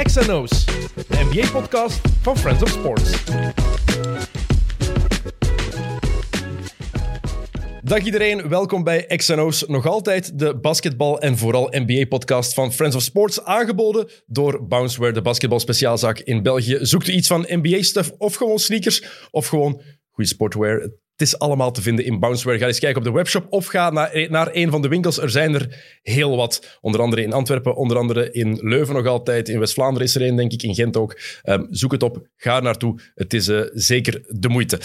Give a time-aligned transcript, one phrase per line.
[0.00, 3.24] XNO's, de NBA-podcast van Friends of Sports.
[7.82, 9.64] Dag iedereen, welkom bij XNO's.
[9.66, 15.22] Nog altijd de basketbal- en vooral NBA-podcast van Friends of Sports, aangeboden door Bounceware, de
[15.22, 16.78] basketbalspeciaalzaak in België.
[16.80, 19.80] Zoekt u iets van NBA-stuff of gewoon sneakers of gewoon
[20.10, 20.90] goede sportwear?
[21.22, 22.58] Is allemaal te vinden in Bounceware.
[22.58, 25.18] Ga eens kijken op de webshop of ga naar, naar een van de winkels.
[25.18, 26.78] Er zijn er heel wat.
[26.80, 29.48] Onder andere in Antwerpen, onder andere in Leuven nog altijd.
[29.48, 31.18] In West-Vlaanderen is er een, denk ik, in Gent ook.
[31.42, 33.00] Ehm, zoek het op, ga naartoe.
[33.14, 34.76] Het is eh, zeker de moeite.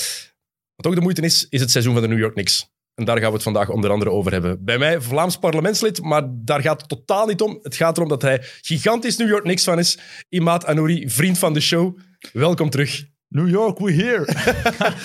[0.76, 2.72] Wat ook de moeite is, is het seizoen van de New York Knicks.
[2.94, 4.66] En daar gaan we het vandaag onder andere over hebben.
[4.66, 7.60] Bij mij Vlaams parlementslid, maar daar gaat het totaal niet om.
[7.62, 9.98] Het gaat erom dat hij gigantisch New York Knicks fan is.
[10.30, 11.98] Imaat Anouri, vriend van de show.
[12.34, 13.17] Welkom terug.
[13.30, 14.26] New York, we here.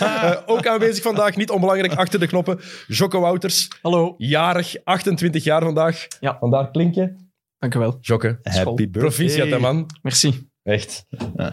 [0.01, 2.61] Uh, ook aanwezig vandaag, niet onbelangrijk, achter de knoppen.
[2.87, 4.15] Jocke Wouters, Hallo.
[4.19, 6.07] jarig, 28 jaar vandaag.
[6.21, 6.37] Ja.
[6.39, 7.15] Vandaar klink je.
[7.59, 7.97] Dank u wel.
[8.01, 8.87] Jocke, Happy birthday.
[9.03, 9.87] proficiat man.
[10.03, 10.49] Merci.
[10.63, 11.07] Echt.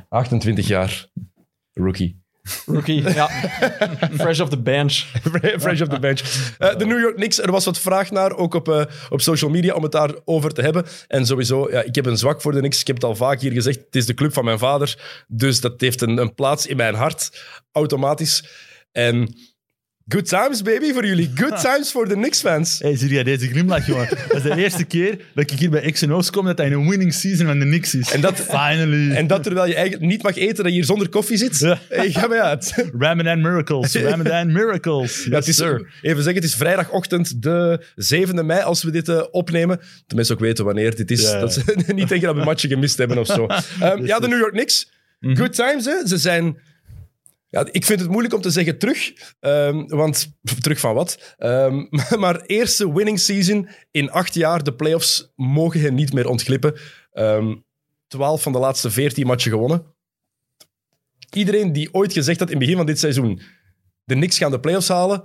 [0.09, 1.08] 28 jaar.
[1.73, 2.21] Rookie.
[2.65, 3.03] Rookie.
[3.19, 3.29] ja.
[4.11, 4.93] Fresh off the bench.
[5.57, 6.21] Fresh off the bench.
[6.57, 9.51] Eh, de New York Knicks, er was wat vraag naar, ook op, eh, op social
[9.51, 10.85] media, om het daarover te hebben.
[11.07, 12.79] En sowieso, ja, ik heb een zwak voor de Knicks.
[12.79, 13.77] Ik heb het al vaak hier gezegd.
[13.77, 15.23] Het is de club van mijn vader.
[15.27, 18.43] Dus dat heeft een, een plaats in mijn hart, automatisch.
[18.91, 19.35] En
[20.09, 21.31] good times, baby, voor jullie.
[21.35, 22.79] Good times voor de Knicks-fans.
[22.79, 24.07] Hey, zie jij deze glimlach, jongen?
[24.27, 26.89] Dat is de eerste keer dat ik hier bij XNO's kom dat hij in een
[26.89, 28.11] winning season van de Knicks is.
[28.11, 29.11] En dat- Finally.
[29.11, 31.59] En dat terwijl je eigenlijk niet mag eten, dat je hier zonder koffie zit.
[31.59, 31.80] Ja.
[31.89, 32.73] Hey, ga mij uit.
[32.99, 33.93] Ramadan miracles.
[34.09, 35.23] Ramadan miracles.
[35.23, 35.91] Ja, het is, sir.
[36.02, 39.80] even zeggen, het is vrijdagochtend, de 7e mei, als we dit eh, opnemen.
[40.07, 41.21] De mensen ook weten wanneer dit is.
[41.21, 41.39] Ja.
[41.39, 43.45] Dat ze niet denken dat we een matchje gemist hebben of zo.
[43.80, 44.89] Ehm, ja, de New York Knicks.
[45.19, 45.35] Mhm.
[45.35, 46.07] Good times, hè.
[46.07, 46.57] Ze zijn...
[47.50, 49.14] Ja, ik vind het moeilijk om te zeggen terug.
[49.39, 51.36] ehm, want terug van wat?
[51.38, 51.86] Ehm,
[52.23, 54.64] maar eerste winning season in acht jaar.
[54.64, 56.80] De playoffs mogen hen niet meer ontglippen.
[57.11, 57.55] Ehm
[58.08, 59.95] 12 van de laatste 14 matchen gewonnen.
[61.36, 63.42] Iedereen die ooit gezegd had in het begin van dit seizoen
[64.09, 65.23] de Knicks gaan de playoffs halen,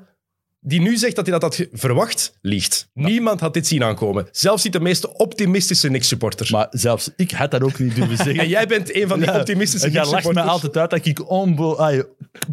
[0.66, 2.88] die nu zegt dat hij dat had verwacht, liegt.
[2.94, 4.28] Niemand had dit zien aankomen.
[4.30, 6.48] Zelfs niet de meest optimistische Knicks-supporter.
[6.50, 8.38] Maar zelfs ik had dat ook niet durven zeggen.
[8.38, 10.64] En jij bent een van die Ja, optimistische en jij lacht me Knicks-supporters.
[10.74, 12.00] altijd uit dat ik onbe- ah,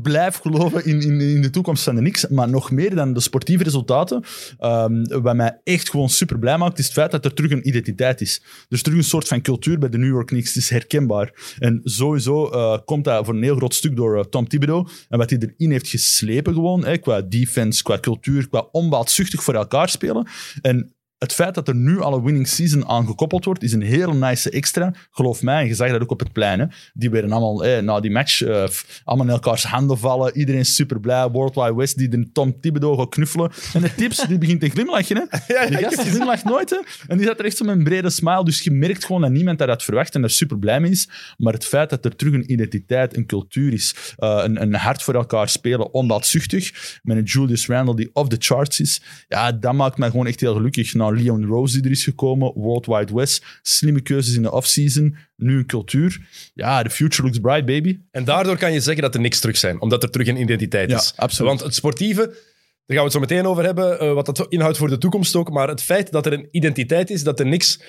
[0.01, 2.27] blijf geloven in, in, in de toekomst van de Knicks.
[2.27, 4.23] Maar nog meer dan de sportieve resultaten.
[4.59, 7.67] ehm, wat mij echt gewoon super blij maakt, is het feit dat er terug een
[7.67, 8.41] identiteit is.
[8.43, 10.47] Er is terug een soort van cultuur bij de New York Knicks.
[10.47, 11.33] Het is herkenbaar.
[11.59, 14.87] En sowieso eh, komt dat voor een heel groot stuk door eh, Tom Thibodeau.
[15.09, 19.53] En wat hij erin heeft geslepen gewoon, hè, qua defense, qua cultuur, qua onbaatzuchtig voor
[19.53, 20.27] elkaar spelen.
[20.61, 23.81] En het feit dat er nu al een winning season aan gekoppeld wordt, is een
[23.81, 24.93] heel nice extra.
[25.11, 26.59] Geloof mij, en je zag dat ook op het plein.
[26.59, 26.65] Hè.
[26.93, 28.63] Die werden allemaal, eh, na die match, eh,
[29.03, 30.37] allemaal in elkaars handen vallen.
[30.37, 31.29] Iedereen is super blij.
[31.29, 33.51] World Wide West, die de Tom Thibodeau gaat knuffelen.
[33.73, 35.15] En de tips, die begint te glimlachen.
[35.15, 35.23] Hè.
[35.53, 36.69] Ja, Die ja, gast die glimlacht nooit.
[36.69, 36.77] Hè.
[37.07, 38.43] En die zat er echt zo met een brede smile.
[38.43, 41.09] Dus je merkt gewoon dat niemand dat had verwacht en daar super blij mee is.
[41.37, 45.03] Maar het feit dat er terug een identiteit, een cultuur is, eh, een, een hart
[45.03, 49.73] voor elkaar spelen, onbaatzuchtig, met een Julius Randle die off the charts is, ja, dat
[49.73, 50.93] maakt mij gewoon echt heel gelukkig.
[50.93, 55.15] Nou, Leon Rose die er is gekomen, World Wide West, slimme keuzes in de offseason,
[55.35, 56.19] nu een cultuur.
[56.53, 57.99] Ja, the future looks bright, baby.
[58.11, 59.81] En daardoor kan je zeggen dat de Knicks terug zijn.
[59.81, 61.13] Omdat er terug een identiteit Ja, is.
[61.15, 61.49] absoluut.
[61.49, 62.49] Want het sportieve...
[62.85, 65.35] Daar gaan we het zo meteen over hebben, eh, wat dat inhoudt voor de toekomst
[65.35, 65.49] ook.
[65.51, 67.79] Maar het feit dat er een identiteit is, dat de Knicks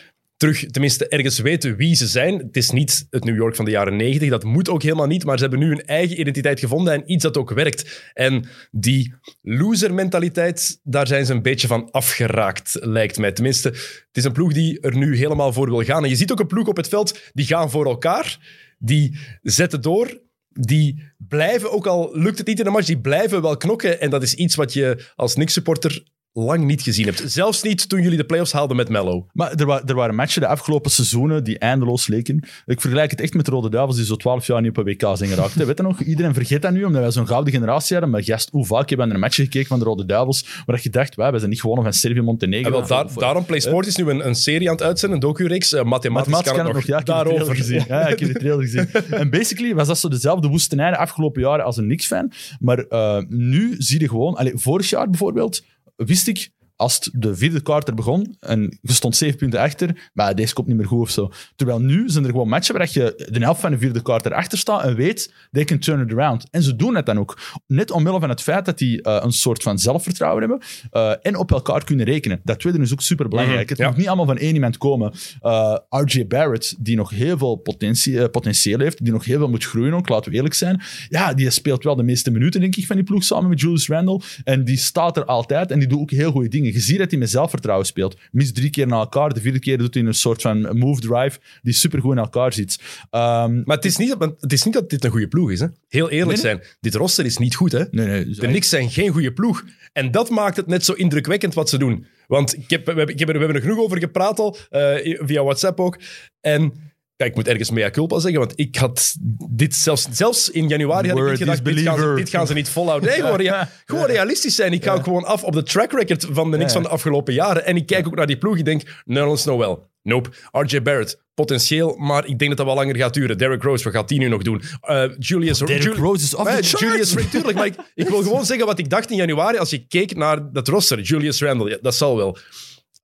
[0.42, 2.38] terug tenminste ergens weten wie ze zijn.
[2.38, 5.24] Het is niet het New York van de jaren 90, dat moet ook helemaal niet.
[5.24, 8.10] Maar ze hebben nu een eigen identiteit gevonden en iets dat ook werkt.
[8.14, 13.32] En die loser-mentaliteit, daar zijn ze een beetje van afgeraakt, lijkt mij.
[13.32, 16.02] Tenminste, het is een ploeg die er nu helemaal voor wil gaan.
[16.02, 18.38] En je ziet ook een ploeg op het veld, die gaan voor elkaar.
[18.78, 23.42] Die zetten door, die blijven, ook al lukt het niet in een match, die blijven
[23.42, 24.00] wel knokken.
[24.00, 26.02] En dat is iets wat je als Knicks-supporter
[26.34, 27.22] lang niet gezien hebt.
[27.26, 29.26] Zelfs niet toen jullie de playoffs haalden met Mello.
[29.32, 32.42] Maar er, wa- er waren matchen de afgelopen seizoenen die eindeloos leken.
[32.66, 34.84] Ik vergelijk het echt met de Rode Duivels die zo 12 jaar niet op een
[34.84, 35.54] WK zijn geraakt.
[35.54, 36.00] Weet je nog?
[36.00, 38.10] Iedereen vergeet dat nu, omdat wij zo'n gouden generatie hadden.
[38.12, 40.80] Maar gast, hoe vaak hebben we naar een match gekeken van de Rode Duivels, waar
[40.82, 42.66] je dacht, wij, wij zijn niet gewonnen van Servië-Montenegro.
[42.66, 45.16] En wel, Of- daar, daarom Play Sport is nu een, een serie aan het uitzenden,
[45.18, 45.72] een docu-reeks.
[45.72, 46.86] Mathematisch, Mathematisch kan het nog.
[46.86, 47.56] Ja, ik heb de daarover.
[47.56, 47.84] gezien.
[47.88, 48.88] Ja, ik heb de trailer gezien.
[49.20, 52.32] En basically was dat zo dezelfde woestenij de afgelopen jaren als een Knicks-fan.
[52.60, 54.34] Maar eh, nu zie je gewoon...
[54.34, 55.64] Allee, vorig jaar bijvoorbeeld
[56.06, 56.50] wist ik...
[56.82, 60.76] Als de vierde kwart begon en je stond zeven punten achter, maar deze komt niet
[60.76, 61.30] meer goed of zo.
[61.56, 64.58] Terwijl nu zijn er gewoon matchen waar je de helft van de vierde kwart erachter
[64.58, 66.46] staat en weet, they can turn it around.
[66.50, 67.38] En ze doen het dan ook.
[67.66, 71.36] Net omwille van het feit dat die eh, een soort van zelfvertrouwen hebben eh, en
[71.36, 72.40] op elkaar kunnen rekenen.
[72.44, 73.60] Dat tweede is ook super belangrijk.
[73.60, 73.88] Mhm, Het ja.
[73.88, 75.12] moet niet allemaal van één iemand komen.
[75.40, 79.64] Eh, RJ Barrett, die nog heel veel potentie, potentieel heeft, die nog heel veel moet
[79.64, 80.82] groeien ook, laten we eerlijk zijn.
[81.08, 83.88] Ja, die speelt wel de meeste minuten, denk ik, van die ploeg samen met Julius
[83.88, 84.20] Randle.
[84.44, 86.71] En die staat er altijd en die doet ook heel goede dingen.
[86.72, 88.16] Je ziet dat hij met zelfvertrouwen speelt.
[88.30, 91.38] Mis drie keer na elkaar, de vierde keer doet hij een soort van move drive
[91.62, 92.78] die supergoed in elkaar zit.
[93.10, 95.60] Ehm, Maar het is, niet, dat- het is niet dat dit een goede ploeg is.
[95.60, 95.66] Hè?
[95.88, 96.62] Heel eerlijk Nee, zijn.
[96.80, 97.72] Dit roster is niet goed.
[97.72, 97.84] Hè?
[97.90, 98.24] nee, nee.
[98.24, 99.64] dus De Knicks zijn geen goede ploeg.
[99.92, 102.06] En dat maakt het net zo indrukwekkend wat ze doen.
[102.26, 105.42] Want ik heb, we, hebben, er, we hebben er genoeg over gepraat al, eh, via
[105.42, 105.98] WhatsApp ook.
[106.40, 106.72] En
[107.16, 109.14] ja, ik moet ergens mea culpa zeggen, want ik had
[109.50, 112.16] dit zelfs, zelfs in januari had ik niet gedacht, dit gaan, ze, believer.
[112.16, 113.08] dit gaan ze niet volhouden.
[113.08, 114.72] Nee, gewoon, rea- gewoon realistisch zijn.
[114.72, 116.80] Ik ook gewoon af op de track record van de Knicks Ja.
[116.80, 117.64] van de afgelopen jaren.
[117.66, 118.56] En ik kijk ook naar die ploeg.
[118.58, 119.90] Ik denk, Nerlens Noel.
[120.02, 120.30] Nope.
[120.50, 121.20] RJ Barrett.
[121.34, 123.38] Potentieel, maar ik denk dat dat wel langer gaat duren.
[123.38, 124.62] Derrick Rose, wat gaat die nu nog doen?
[124.80, 125.58] Eh, Julius...
[125.58, 126.70] Derrick Jul- Rose is the charts.
[126.70, 129.86] Julius, tuurlijk, maar ik, ik wil gewoon zeggen wat ik dacht in januari als je
[129.86, 131.00] keek naar dat roster.
[131.00, 132.36] Julius Randle, ja, dat zal wel.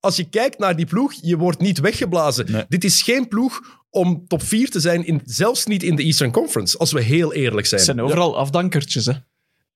[0.01, 2.53] Als je kijkt naar die ploeg, je wordt niet weggeblazen.
[2.53, 2.65] Nee.
[2.69, 6.31] Dit is geen ploeg om top 4 te zijn, in, zelfs niet in de Eastern
[6.31, 7.81] Conference, als we heel eerlijk zijn.
[7.81, 9.13] Het zijn overal afdankertjes, hè.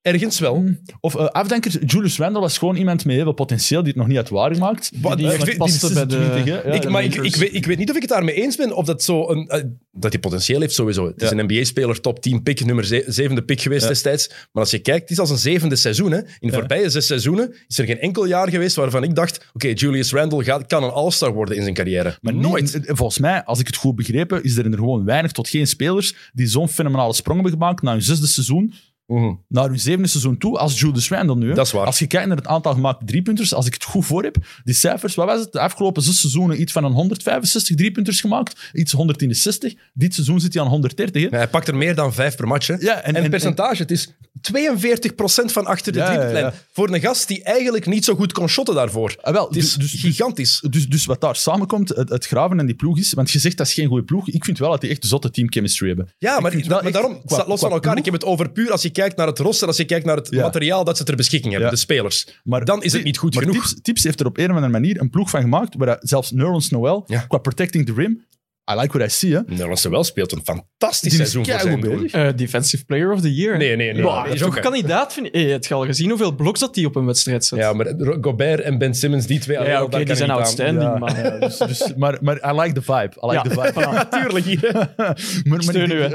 [0.02, 0.64] Ergens wel.
[1.00, 4.06] Of eh afdenkers, Julius Randle was gewoon iemand met heel veel potentieel die het nog
[4.06, 4.90] niet had waargemaakt.
[5.00, 6.14] Wat- Die ik echt weet- paste bij de...
[6.14, 6.68] 26, hè?
[6.68, 8.76] Ja, ik, de maar ik, weet, ik weet niet of ik het daarmee eens ben,
[8.76, 9.48] of dat zo een...
[9.48, 9.62] eh,
[9.92, 11.06] dat hij potentieel heeft, sowieso.
[11.06, 13.88] Het is een NBA-speler, top 10 pick, nummer ze- zevende pick geweest Ja.
[13.88, 14.28] destijds.
[14.28, 16.10] Maar als je kijkt, het is als een zevende seizoen.
[16.12, 16.18] Hè.
[16.18, 16.52] In de Ja.
[16.52, 20.44] voorbije zes seizoenen is er geen enkel jaar geweest waarvan ik dacht, oké, Julius Randle
[20.44, 22.18] gaat, kan een all-star worden in zijn carrière.
[22.20, 22.72] Maar Nooit.
[22.74, 25.66] niet- volgens mij, als ik het goed begrepen, is er er gewoon weinig tot geen
[25.66, 28.72] spelers die zo'n fenomenale sprong hebben gemaakt na hun zesde seizoen
[29.20, 29.32] Mhm.
[29.48, 31.48] naar hun zevende seizoen toe als Julius Randle nu.
[31.48, 31.54] hè.
[31.54, 31.86] Dat is waar.
[31.86, 34.74] Als je kijkt naar het aantal gemaakte driepunters, als ik het goed voor heb, die
[34.74, 35.52] cijfers, wat was het?
[35.52, 39.74] De afgelopen zes seizoenen iets van een 165 driepunters gemaakt, iets 160.
[39.92, 41.22] Dit seizoen zit hij aan 130.
[41.22, 41.28] Hè?
[41.28, 42.66] Ja, hij pakt er meer dan vijf per match.
[42.66, 42.74] Hè.
[42.74, 46.44] Ja, en- en, en- het percentage, het is 42% van achter de Ja, driepuntlijn.
[46.44, 46.52] ja.
[46.72, 49.16] Voor een gast die eigenlijk niet zo goed kon shotten daarvoor.
[49.20, 50.62] Ah, wel, Het is dus, dus, gigantisch.
[50.70, 53.56] dus, dus wat daar samenkomt, het, het graven en die ploeg is, want je zegt
[53.56, 54.28] dat is geen goede ploeg.
[54.28, 56.08] Ik vind wel dat die echt zotte team chemistry hebben.
[56.18, 57.80] Ja, maar, maar echt, daarom, qua- staat los qua van elkaar.
[57.80, 60.04] ploeg- Ik heb het over puur als je kijkt naar het roster, als je kijkt
[60.06, 60.42] naar het Ja.
[60.42, 61.74] materiaal dat ze ter beschikking hebben, Ja.
[61.76, 62.40] de spelers.
[62.44, 63.68] Maar Dan is het niet goed maar genoeg.
[63.68, 66.30] Tips, Tips heeft er op een of andere manier een ploeg van gemaakt waar zelfs
[66.30, 68.24] Nerlens Noel, qua protecting the rim,
[68.70, 69.40] I like what I see, hè.
[69.46, 72.12] Nerlens wel speelt een fantastisch Die seizoen voor zijn bezig.
[72.12, 73.56] Eh, defensive Player of the Year.
[73.58, 74.02] Nee, nee, nee.
[74.02, 75.34] Wow, nee, is toch een kandidaat, vind ik.
[75.34, 77.58] Hey, heb je al gezien hoeveel bloks dat die op een wedstrijd zet?
[77.58, 79.56] Ja, maar Gobert en Ben Simmons, die twee...
[79.56, 80.78] Ja, alleen al, oké, daar die kan zijn ik niet aan.
[80.78, 81.24] outstanding, Ja, maar...
[81.24, 83.12] ja, dus, dus, maar, maar I like the vibe.
[83.22, 83.80] I like Ja, the vibe.
[83.80, 86.08] Natuurlijk maar, maar, Steun u,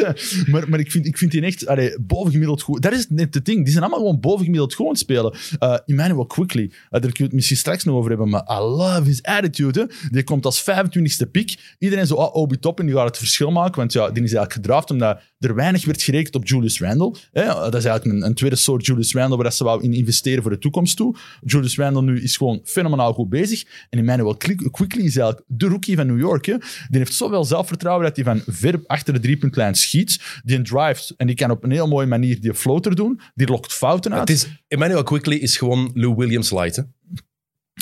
[0.52, 2.82] maar, maar ik vind, ik vind die echt allee, bovengemiddeld goed.
[2.82, 3.62] Dat is net het ding.
[3.62, 5.34] Die zijn allemaal gewoon bovengemiddeld goed aan het spelen.
[5.60, 8.58] Uh, Emmanuel Quickly, uh, daar kun je het misschien straks nog over hebben, maar I
[8.58, 9.80] love his attitude.
[9.80, 10.08] Hè.
[10.10, 11.56] Die komt als 25e pick.
[11.78, 14.52] Iedereen zo, ah, Obi Toppin, die gaat het verschil maken, want ja, die is eigenlijk
[14.52, 17.14] gedraft omdat er weinig werd gerekend op Julius Randle.
[17.32, 17.44] Hè.
[17.44, 20.50] Dat is eigenlijk een, een tweede soort Julius Randle waar ze wou in investeren voor
[20.50, 21.16] de toekomst toe.
[21.44, 23.64] Julius Randle nu is gewoon fenomenaal goed bezig.
[23.90, 26.46] En Emmanuel Quick- Quickly is eigenlijk de rookie van New York.
[26.46, 26.56] Hè.
[26.88, 30.40] Die heeft zoveel zelfvertrouwen dat hij van ver achter de driepuntlijn schiet.
[30.44, 33.20] Die drives en die kan op een heel mooie manier die floater doen.
[33.34, 34.28] Die lokt fouten uit.
[34.28, 36.76] Het is, Emmanuel Quickly is gewoon Lou Williams light.
[36.76, 36.82] Hè?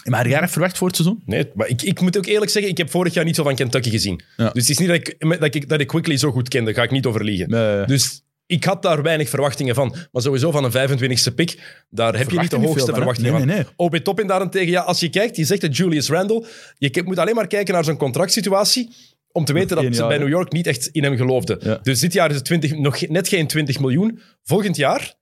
[0.04, 1.22] Maar had jij dat verwacht voor het seizoen?
[1.26, 3.54] Nee, maar ik, ik moet ook eerlijk zeggen, ik heb vorig jaar niet zo van
[3.54, 4.20] Kentucky gezien.
[4.36, 4.50] Ja.
[4.50, 6.74] Dus het is niet dat ik, dat, ik, dat ik Quickly zo goed kende, daar
[6.74, 7.50] ga ik niet over liegen.
[7.50, 7.84] Nee.
[7.86, 9.96] Dus ik had daar weinig verwachtingen van.
[10.12, 13.32] Maar sowieso van een 25e pick, daar heb je niet de niet hoogste veel verwachtingen
[13.32, 13.66] Nee, nee, nee.
[13.76, 16.46] OB Toppin daarentegen, ja, als je kijkt, je zegt dat Julius Randle,
[16.78, 18.94] je moet alleen maar kijken naar zijn contractsituatie
[19.32, 20.18] om te weten dat ze jaar, bij?
[20.18, 21.58] New York niet echt in hem geloofden.
[21.60, 21.78] Ja.
[21.82, 24.20] Dus dit jaar is het 20, nog net geen 20 miljoen.
[24.42, 25.14] Volgend jaar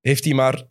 [0.00, 0.62] heeft hij maar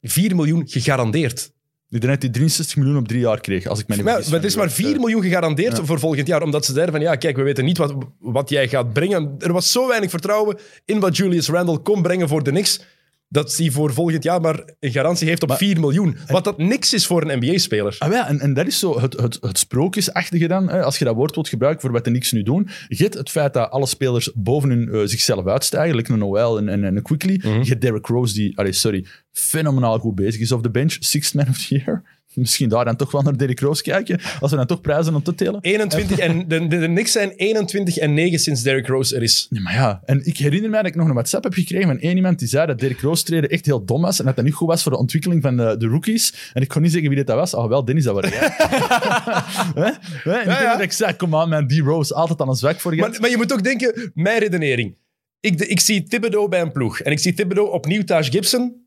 [0.00, 1.50] 4 miljoen gegarandeerd.
[1.90, 4.30] Die net die 63 miljoen op drie jaar kreeg, als ik me niet Maar, vergis.
[4.32, 5.84] maar het is maar 4 miljoen gegarandeerd Ja.
[5.84, 6.42] voor volgend jaar.
[6.42, 9.34] Omdat ze zeiden van, ja, kijk, we weten niet wat, wat jij gaat brengen.
[9.38, 12.80] Er was zo weinig vertrouwen in wat Julius Randle kon brengen voor de Knicks,
[13.28, 16.16] dat hij voor volgend jaar maar een garantie heeft op Maar- 4 miljoen.
[16.26, 17.96] Wat dat niks is voor een NBA-speler.
[17.98, 21.04] Ah, ja, en, en dat is zo het, het, het sprookjesachtige dan, hè, als je
[21.04, 22.68] dat woord wilt gebruiken voor wat de niks nu doen.
[22.88, 26.68] Hebt het feit dat alle spelers boven hun, eh, zichzelf uitstijgen, like een Noel en,
[26.68, 27.40] en, en Quickly.
[27.42, 30.96] Je hebt Derrick Rose, die, allee, sorry, fenomenaal goed bezig is op de bench.
[31.00, 32.17] Sixth man of the year.
[32.38, 35.22] Misschien daar dan toch wel naar Derrick Rose kijken, als we dan toch prijzen om
[35.22, 35.58] te telen.
[35.60, 39.46] 21 en, de, de, de Knicks zijn 21 en 9 sinds Derrick Rose er is.
[39.50, 41.98] Ja, maar ja, en ik herinner mij dat ik nog een WhatsApp heb gekregen van
[41.98, 44.44] één iemand die zei dat Derrick Rose treden echt heel dom was en dat dat
[44.44, 46.50] niet goed was voor de ontwikkeling van de, de rookies.
[46.52, 47.54] En ik kon niet zeggen wie dit dat was.
[47.54, 48.40] Ah, wel, Dennis, dat was jij.
[50.24, 52.80] En ik Ja, dat ik zei, kom aan man, die Rose, altijd aan een zwak
[52.80, 53.00] voor je.
[53.00, 54.96] Maar, maar je moet ook denken, mijn redenering.
[55.40, 57.00] Ik, de- ik zie Thibodeau bij een ploeg.
[57.00, 58.86] En ik zie Thibodeau opnieuw Taj Gibson.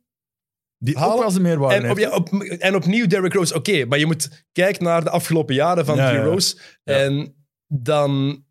[0.83, 1.19] Die ook halen.
[1.19, 3.55] wel zijn meerwaarde En, op, ja, op, en opnieuw Derrick Rose.
[3.55, 6.19] Oké, maar je moet kijken naar de afgelopen jaren van Ja, die.
[6.21, 6.55] Rose.
[6.83, 6.93] Ja.
[6.95, 7.35] En
[7.67, 8.43] dan...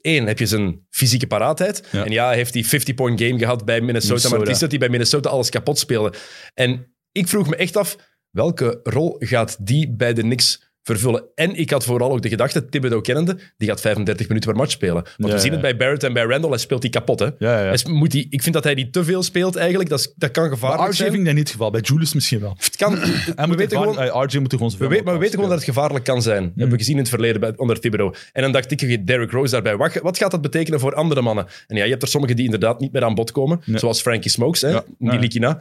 [0.00, 1.88] één, heb je zijn fysieke paraatheid.
[1.92, 4.78] En ja, hij heeft die 50-point game gehad bij Minnesota, maar het is dat hij
[4.78, 6.12] bij Minnesota alles kapot speelde.
[6.54, 7.96] En ik vroeg me echt af,
[8.30, 11.22] welke rol gaat die bij de Knicks vervullen.
[11.34, 14.72] En ik had vooral ook de gedachte, Thibodeau kennende, die gaat 35 minuten per match
[14.72, 14.94] spelen.
[14.94, 17.18] Want Ja, we zien het bij Barrett en bij Randall, hij speelt die kapot.
[17.18, 17.24] Hè?
[17.24, 17.68] Ja, ja.
[17.70, 19.88] Hij moet die, ik vind dat hij die te veel speelt eigenlijk.
[19.88, 21.08] Dat, is, dat kan Maar gevaarlijk RJ zijn.
[21.08, 21.70] vind ik dat niet het geval.
[21.70, 22.54] Bij Julius misschien wel.
[22.58, 25.18] Het kan, Hij we moet weten gewoon, RJ moet er gewoon we, weten, maar we
[25.20, 26.42] weten gewoon dat het gevaarlijk kan zijn.
[26.42, 28.14] Hebben we gezien in het verleden bij, onder Thibodeau.
[28.32, 29.76] En dan dacht ik, Derrick Rose daarbij.
[29.76, 31.46] Wat, wat gaat dat betekenen voor andere mannen?
[31.66, 33.60] En ja, je hebt er sommigen die inderdaad niet meer aan bod komen.
[33.64, 33.78] Nee.
[33.78, 34.70] Zoals Frankie Smokes, hè,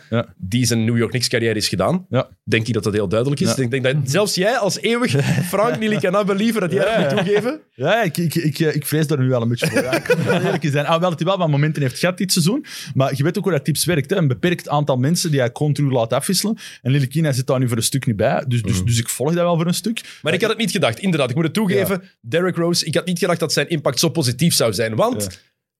[0.10, 0.34] Ja.
[0.38, 2.05] die zijn New York Knicks carrière is gedaan.
[2.43, 3.55] Denk ik dat dat heel duidelijk is.
[3.57, 5.16] Ik denk dat zelfs jij als eeuwig
[5.51, 7.59] Frank Nilikana believer dat jij dat moet toegeven.
[7.74, 9.81] Ja, ik, ik, ik, ik vrees daar nu wel een beetje voor.
[9.81, 10.86] Ja, ik eerlijk zijn.
[10.86, 12.65] Ah, wel dat hij wel wat momenten heeft gehad dit seizoen.
[12.93, 14.09] Maar je weet ook hoe dat tips werkt.
[14.09, 14.15] Hè.
[14.15, 16.57] Een beperkt aantal mensen die hij continu laat afwisselen.
[16.81, 18.43] En Lillikina zit daar nu voor een stuk niet bij.
[18.47, 20.01] Dus, dus, dus ik volg dat wel voor een stuk.
[20.21, 21.00] Maar ik had het niet gedacht.
[21.00, 22.03] Inderdaad, ik moet het toegeven.
[22.21, 24.95] Derrick Rose, ik had niet gedacht dat zijn impact zo positief zou zijn.
[24.95, 25.29] Want, Ja.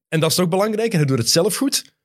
[0.10, 1.96] en dat is nog belangrijker, hij doet het zelf goed.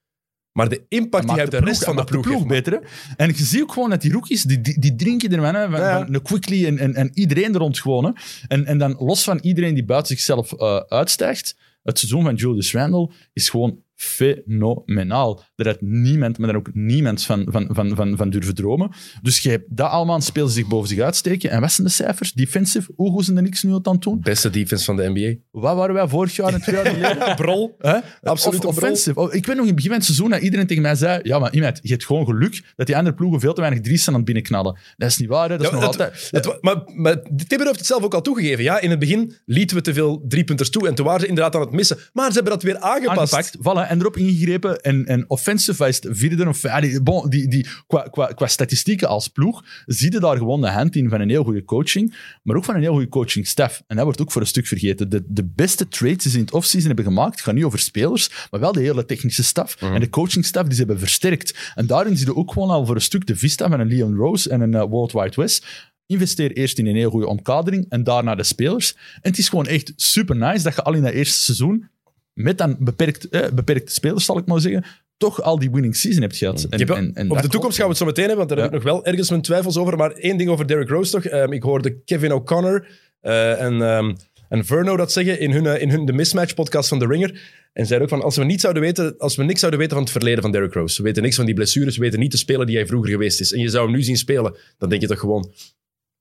[0.53, 2.47] Maar de impact die hij op de rest van de ploeg, heeft.
[2.47, 2.73] beter.
[2.73, 2.79] Hè.
[3.17, 5.31] En je ziet ook gewoon dat die rookies, die, die, die drinken.
[5.31, 6.07] Hè, van, Ja.
[6.07, 8.05] van Quickly en, en, en iedereen er rond gewoon.
[8.05, 8.11] Hè.
[8.49, 12.73] En, en dan los van iedereen die buiten zichzelf eh, uitstijgt, het seizoen van Julius
[12.73, 15.43] Randle is gewoon fenomenaal.
[15.55, 18.91] Daar had niemand, maar dan ook niemand van, van, van, van, van durven dromen.
[19.23, 21.51] Dus je hebt dat allemaal ze zich boven zich uitsteken.
[21.51, 22.33] En wat zijn de cijfers?
[22.33, 24.21] Defensive, hoe goed zijn de niks nu aan het doen?
[24.21, 25.41] Beste defense van de NBA.
[25.51, 27.37] Wat waren wij vorig jaar en twee jaar geleden?
[27.43, 27.77] Brol.
[28.23, 28.69] Absoluut Of een brol.
[28.71, 29.21] offensive.
[29.21, 31.21] Oh, ik weet nog in het begin van het seizoen dat iedereen tegen mij zei:
[31.23, 34.03] Ja, maar iemand, je hebt gewoon geluk dat die andere ploegen veel te weinig drie's
[34.03, 34.79] zijn aan het binnenknallen.
[34.97, 35.57] Dat is niet waar, hè?
[35.57, 36.29] dat is Ja, nog het- altijd.
[36.31, 38.65] Het maar, maar heeft het zelf ook al toegegeven.
[38.65, 41.55] Ja, in het begin lieten we te veel driepunters toe en toen waren ze inderdaad
[41.55, 41.99] aan het missen.
[42.13, 43.35] Maar ze hebben dat weer aangepast.
[43.35, 44.81] aangepakt, voilà, en erop ingegrepen.
[44.81, 49.09] En, en offensive, is vierde of ja, die, bon, die, die, qua, qua, qua statistieken
[49.09, 52.57] als ploeg, zie je daar gewoon de hand in van een heel goede coaching, maar
[52.57, 53.83] ook van een heel goede coachingstaf.
[53.87, 55.09] En dat wordt ook voor een stuk vergeten.
[55.09, 58.31] De, de beste trades die ze in het offseason hebben gemaakt, gaan niet over spelers,
[58.51, 59.77] maar wel de hele technische staf.
[59.81, 61.73] En de coachingstaf die ze hebben versterkt.
[61.75, 64.17] En daarin zie je ook gewoon al voor een stuk de vista van een Leon
[64.17, 65.67] Rose en een eh, World Wide West.
[66.07, 68.95] Investeer eerst in een heel goede omkadering en daarna de spelers.
[68.95, 71.91] En het is gewoon echt super nice dat je al in dat eerste seizoen
[72.33, 74.85] met dan beperkt, eh, beperkte spelers, zal ik maar zeggen,
[75.17, 76.67] toch al die winning season hebt gehad.
[76.71, 78.49] En, wel- en, en over dat de toekomst gaan we het zo meteen hebben, want
[78.49, 78.65] daar Ja.
[78.65, 79.97] heb ik nog wel ergens mijn twijfels over.
[79.97, 81.25] Maar één ding over Derrick Rose toch.
[81.25, 82.87] Ehm, ik hoorde Kevin O'Connor
[83.21, 84.15] eh, en, ehm,
[84.49, 87.41] en Verno dat zeggen in hun, eh, in hun de Mismatch podcast van The Ringer.
[87.73, 90.05] En zeiden ook van, als we, niet zouden weten, als we niks zouden weten van
[90.05, 92.37] het verleden van Derrick Rose, we weten niks van die blessures, we weten niet de
[92.37, 95.01] speler die hij vroeger geweest is, en je zou hem nu zien spelen, dan denk
[95.01, 95.51] je toch gewoon,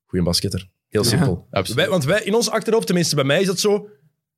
[0.05, 0.67] goeie basketter.
[0.89, 1.47] Heel simpel.
[1.51, 1.79] absoluut.
[1.81, 3.87] Wij, want wij, in ons achterhoofd, tenminste bij mij is het zo,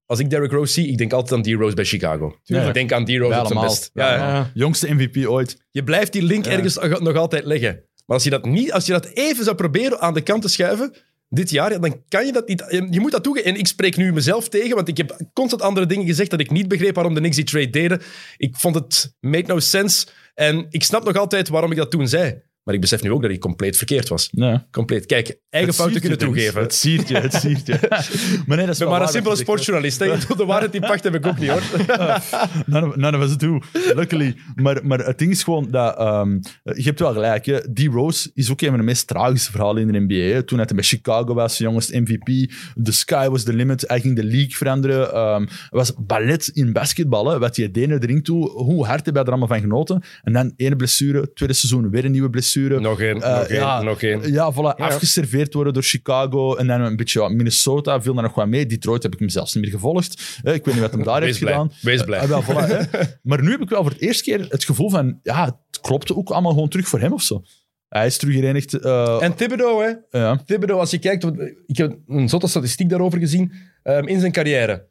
[0.05, 2.37] als ik Derrick Rose zie, ik denk altijd aan D-Rose bij Chicago.
[2.67, 3.89] Ik denk aan D-Rose op zijn best.
[3.93, 4.51] Ja.
[4.53, 5.57] Jongste MVP ooit.
[5.71, 7.73] Je blijft die link ergens nog- altijd leggen.
[8.05, 10.47] Maar als je dat, niet, als je dat even zou proberen aan de kant te
[10.49, 10.93] schuiven,
[11.29, 12.65] dit jaar, ja, dan kan je dat niet.
[12.69, 13.51] Je je moet dat toegeven.
[13.51, 16.51] En ik spreek nu mezelf tegen, want ik heb constant andere dingen gezegd dat ik
[16.51, 18.01] niet begreep waarom de Knicks die trade deden.
[18.37, 20.07] Ik vond het made no sense.
[20.33, 22.41] En ik snap nog altijd waarom ik dat toen zei.
[22.63, 24.29] Maar ik besef nu ook dat ik compleet verkeerd was.
[24.31, 24.67] Ja.
[24.71, 25.05] Compleet.
[25.05, 26.61] Kijk, eigen Het fouten kunnen toegeven.
[26.61, 27.79] Het siert je, het siert je.
[28.47, 29.99] maar nee, dat is maar een simpele zegt, sportjournalist.
[29.99, 30.35] hè.
[30.35, 31.61] De waarheid die pacht heb ik ook niet, hoor.
[32.65, 33.59] None of, none of us do,
[33.95, 34.35] luckily.
[34.55, 35.97] Maar, maar het ding is gewoon dat...
[35.97, 36.31] ehm,
[36.63, 37.59] je hebt wel gelijk, hè.
[37.73, 40.33] D-Rose is ook een van de meest tragische verhalen in de NBA.
[40.33, 40.43] hè.
[40.43, 42.25] Toen hij bij Chicago was, jongens, MVP.
[42.83, 43.83] The sky was the limit.
[43.87, 45.13] Hij ging de league veranderen.
[45.13, 47.29] Ehm, het was ballet in basketbal.
[47.29, 47.39] Hè.
[47.39, 48.49] Wat je deed naar de ring toe.
[48.49, 50.03] Hoe hard heb hij er allemaal van genoten.
[50.21, 51.33] En dan ene blessure.
[51.33, 52.51] Tweede seizoen weer een nieuwe blessure.
[52.81, 54.31] Nog één, Eh, nog één, ja, nog één.
[54.31, 56.55] Ja, voilà, afgeserveerd worden door Chicago.
[56.55, 58.65] En dan een beetje ja, Minnesota viel daar nog wat mee.
[58.65, 60.39] Detroit heb ik hem zelfs niet meer gevolgd.
[60.43, 61.51] Eh, Ik weet niet wat hem daar heeft blij.
[61.53, 61.71] gedaan.
[61.81, 62.19] Wees blij.
[62.19, 63.01] Ah, wel, voilà, hè.
[63.29, 65.19] Maar nu heb ik wel voor het eerste keer het gevoel van...
[65.23, 67.43] Ja, het klopte ook allemaal gewoon terug voor hem of zo.
[67.89, 68.73] Hij is terug herenigd.
[68.73, 70.19] eh, En Thibodeau, hè.
[70.19, 70.41] ja.
[70.45, 71.23] Thibodeau, als je kijkt,
[71.65, 73.51] ik heb een zotte statistiek daarover gezien,
[73.83, 74.87] ehm, in zijn carrière.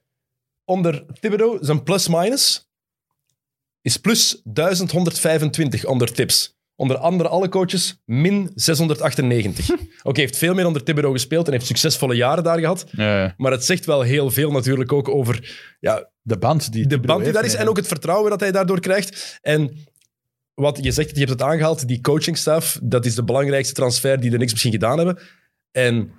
[0.64, 2.70] Onder Thibodeau, zijn plus-minus
[3.80, 6.56] is plus 1125 onder tips.
[6.76, 9.70] Onder andere alle coaches min 698.
[9.70, 12.84] Oké, hij heeft veel meer onder Thibodeau gespeeld en heeft succesvolle jaren daar gehad.
[12.90, 17.00] Ja, Maar het zegt wel heel veel natuurlijk ook over ja, de band die de
[17.00, 19.38] band die heeft daar is en ook het vertrouwen dat hij daardoor krijgt.
[19.40, 19.76] En
[20.54, 24.30] wat je zegt, je hebt het aangehaald, die coachingstaf, dat is de belangrijkste transfer die
[24.30, 25.18] de Knicks misschien gedaan hebben.
[25.70, 26.12] En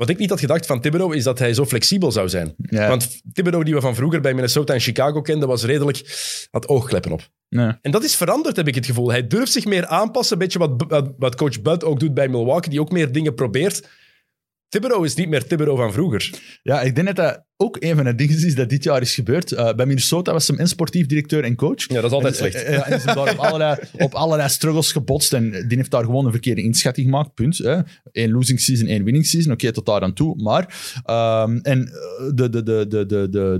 [0.00, 2.54] wat ik niet had gedacht van Thibodeau, is dat hij zo flexibel zou zijn.
[2.56, 2.88] Ja.
[2.88, 6.02] Want Thibodeau, die we van vroeger bij Minnesota en Chicago kenden, was redelijk,
[6.50, 7.28] had oogkleppen op.
[7.48, 7.78] Ja.
[7.82, 9.10] En dat is veranderd, heb ik het gevoel.
[9.10, 12.70] Hij durft zich meer aanpassen, een beetje wat, wat, coach Bud ook doet bij Milwaukee,
[12.70, 13.88] die ook meer dingen probeert.
[14.68, 16.30] Thibodeau is niet meer Thibodeau van vroeger.
[16.62, 19.14] Ja, ik denk dat dat ook een van de dingen is dat dit jaar is
[19.14, 19.52] gebeurd.
[19.52, 21.88] Eh, bij Minnesota was hem en sportief directeur en coach.
[21.88, 22.54] Ja, dat is altijd slecht.
[22.54, 25.32] Eh, ja, en ze daar op allerlei, struggles gebotst.
[25.32, 27.34] En die heeft daar gewoon een verkeerde inschatting gemaakt.
[27.34, 27.58] Punt.
[27.58, 27.80] Hè.
[28.12, 29.52] Eén losing season, één winning season.
[29.52, 30.42] Oké, tot daar aan toe.
[30.42, 33.58] Maar ehm, en eh, de, de, de, de, de, de,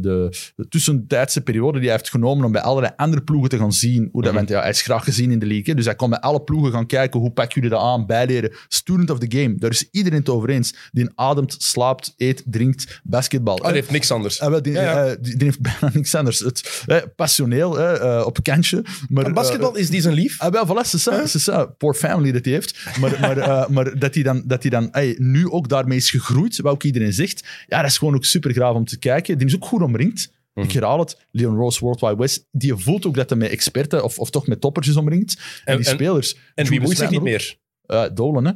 [0.56, 4.08] de, tussentijdse periode die hij heeft genomen om bij allerlei andere ploegen te gaan zien
[4.12, 5.74] hoe dat mm ja, Hij is graag gezien in de league.
[5.74, 8.52] Dus hij kon bij alle ploegen gaan kijken hoe pak jullie dat aan, bijleren.
[8.68, 9.54] Student of the game.
[9.54, 10.74] Daar is iedereen het over eens.
[10.92, 13.58] Die ademt, slaapt, eet, drinkt, basketbal
[13.90, 14.40] heeft niks anders.
[14.40, 15.04] Ah, wel, die, Ja, ja.
[15.06, 16.38] eh, die, die heeft bijna niks anders.
[16.38, 18.84] Het, eh, passioneel, eh, op kantje.
[19.08, 20.40] Maar, Maar basketbal, is die zijn lief?
[20.40, 21.64] Ah, wel, voilà, c'est ça, c'est ça.
[21.64, 22.78] Poor family dat hij heeft.
[23.00, 26.10] Maar, maar, eh, maar dat hij dan, dat hij dan ey, nu ook daarmee is
[26.10, 27.44] gegroeid, wat ook iedereen zegt.
[27.66, 29.38] Ja, dat is gewoon ook super graaf om te kijken.
[29.38, 30.32] Die is ook goed omringd.
[30.54, 30.66] Mhm.
[30.66, 34.18] Ik herhaal het, Leon Rose, Worldwide West, die voelt ook dat hij met experten of,
[34.18, 35.34] of toch met toppertjes omringt.
[35.34, 36.34] En, En- die en- spelers.
[36.34, 37.56] En wie Julius moet zich niet Randle meer?
[37.86, 38.52] Eh, Dolan, hè.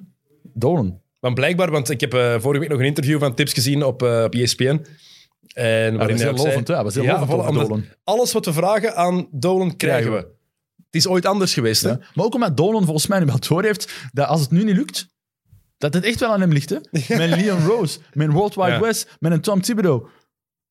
[0.55, 1.01] Dolan.
[1.21, 4.03] Want blijkbaar, want ik heb eh, vorige week nog een interview van Tips gezien op,
[4.03, 4.85] eh, op ESPN.
[5.55, 7.85] En waarin hij heel ook zei, lovend, was heel Ja, lovend over Dolan.
[8.05, 10.17] alles wat we vragen aan Dolan krijgen we.
[10.77, 11.89] Het is ooit anders geweest, hè?
[11.89, 11.99] Ja.
[12.15, 14.77] Maar ook omdat Dolan volgens mij nu wel door heeft dat als het nu niet
[14.77, 15.07] lukt,
[15.79, 16.71] dat het echt wel aan hem ligt.
[16.71, 16.77] Hè?
[17.19, 18.81] Met Leon Rose, met Worldwide Ja.
[18.81, 20.07] West, met een Tom Thibodeau.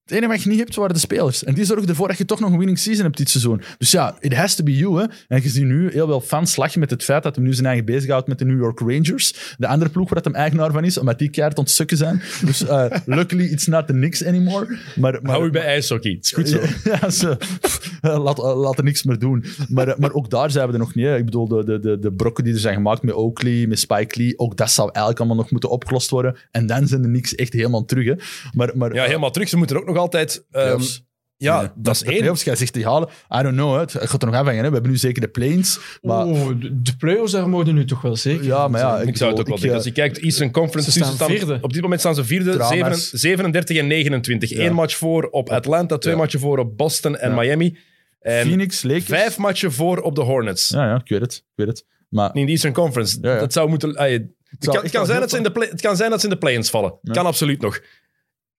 [0.04, 1.44] Het enige wat je niet hebt, waren de spelers.
[1.44, 3.62] En die zorgen ervoor dat je toch nog een winning season hebt dit seizoen.
[3.78, 5.00] Dus ja, it has to be you.
[5.00, 5.06] Hè?
[5.28, 7.66] En je ziet nu heel veel fans lachen met het feit dat hij nu zijn
[7.66, 9.56] eigen bezighoudt met de New York Rangers.
[9.58, 12.22] De andere ploeg waar dat hem eigenaar van is, omdat die keihard ontstukken zijn.
[12.46, 14.78] Dus eh, luckily, it's not the Knicks anymore.
[14.96, 16.12] Maar, maar, Hou je bij ijshockey.
[16.12, 16.60] Het is goed zo.
[17.02, 17.38] ja, ze,
[18.02, 19.46] laat, laat er niks meer doen.
[19.70, 21.06] Maar, eh, maar ook daar zijn we er nog niet.
[21.06, 21.18] hè.
[21.18, 24.20] Ik bedoel, de, de, de, de brokken die er zijn gemaakt met Oakley, met Spike
[24.20, 26.36] Lee, ook dat zou eigenlijk allemaal nog moeten opgelost worden.
[26.52, 28.06] En dan zijn de niks echt helemaal terug.
[28.06, 28.14] Hè.
[28.54, 29.50] Maar, maar, Ja, helemaal terug.
[29.50, 30.46] Ze moeten er ook nog altijd...
[30.52, 31.04] ehm, Playoffs.
[31.38, 32.18] ja, Nee, dat is de één.
[32.18, 33.10] playoffs, jij zegt die halen.
[33.40, 34.62] I don't know, het gaat er nog afhangen.
[34.64, 34.68] Hè.
[34.68, 35.80] We hebben nu zeker de planes.
[36.02, 39.32] Maar Oh, de, play-offs, daar mogen nu toch wel zeker ja, maar ja, Ik zou
[39.32, 39.70] het ook wel ik, denken.
[39.70, 40.92] eh, Als je kijkt, Eastern Conference...
[40.92, 41.58] Ze staan vierde.
[41.62, 42.64] Op dit moment staan ze vierde.
[42.64, 44.50] 7 37 en 29.
[44.50, 44.66] Ja.
[44.66, 46.20] Eén match voor op Atlanta, twee Ja.
[46.20, 47.36] matchen voor op Boston en Ja.
[47.36, 47.78] Miami.
[48.20, 49.06] En Phoenix, Lakers.
[49.06, 50.70] vijf matchen voor op de Hornets.
[50.70, 51.34] Ja, ja, ik weet het.
[51.36, 51.86] Ik weet het.
[52.10, 53.18] Maar In de Eastern Conference.
[53.22, 53.40] Ja, ja.
[53.40, 53.96] Dat zou moeten...
[53.96, 56.20] ah, je- het, kan, het, zijn dat ze in de play- het kan zijn dat
[56.20, 56.94] ze in de play-ins vallen.
[57.02, 57.14] Ja.
[57.14, 57.80] Kan absoluut nog.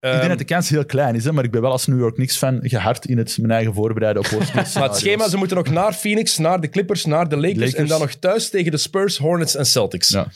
[0.04, 1.86] Ik Ehm, denk dat de kans heel klein is, hè, maar ik ben wel als
[1.86, 5.36] New York Knicks-fan gehard in het mijn eigen voorbereiden op worst Maar het schema, ze
[5.36, 7.74] moeten nog naar Phoenix, naar de Clippers, naar de Lakers, Lakers.
[7.74, 10.08] en dan nog thuis tegen de Spurs, Hornets en Celtics.
[10.08, 10.28] Ja.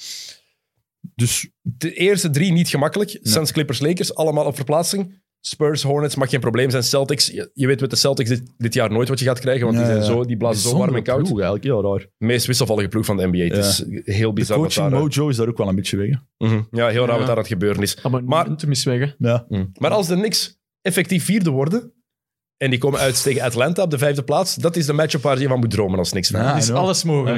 [1.15, 3.19] Dus De eerste drie niet gemakkelijk.
[3.23, 5.21] Suns, Clippers, Lakers, allemaal op verplaatsing.
[5.41, 6.83] Spurs, Hornets mag geen probleem zijn.
[6.83, 9.65] Celtics, je, je weet met de Celtics dit, dit jaar nooit wat je gaat krijgen,
[9.67, 11.19] want die, zijn zo, die blazen zo warm en koud.
[11.23, 11.99] Ploeg, eigenlijk, heel raar.
[12.19, 13.39] De meest wisselvallige ploeg van de NBA.
[13.55, 15.01] Het is heel De bizar wat coaching daar...
[15.01, 16.09] mojo is daar ook wel een beetje weg.
[16.39, 16.63] Mhm.
[16.71, 17.17] Ja, heel raar Ja.
[17.17, 18.03] wat daar aan het gebeuren is.
[18.03, 19.29] Maar, Maar- momentum is weg, hè.
[19.29, 19.47] Ja.
[19.79, 21.93] Maar als de Knicks effectief vierde worden,
[22.59, 25.41] en die komen uit tegen Atlanta op de vijfde plaats, dat is de matchup waar
[25.41, 26.41] je van moet dromen als Knicks fan.
[26.41, 26.79] Ja, is know.
[26.79, 27.37] alles mogelijk.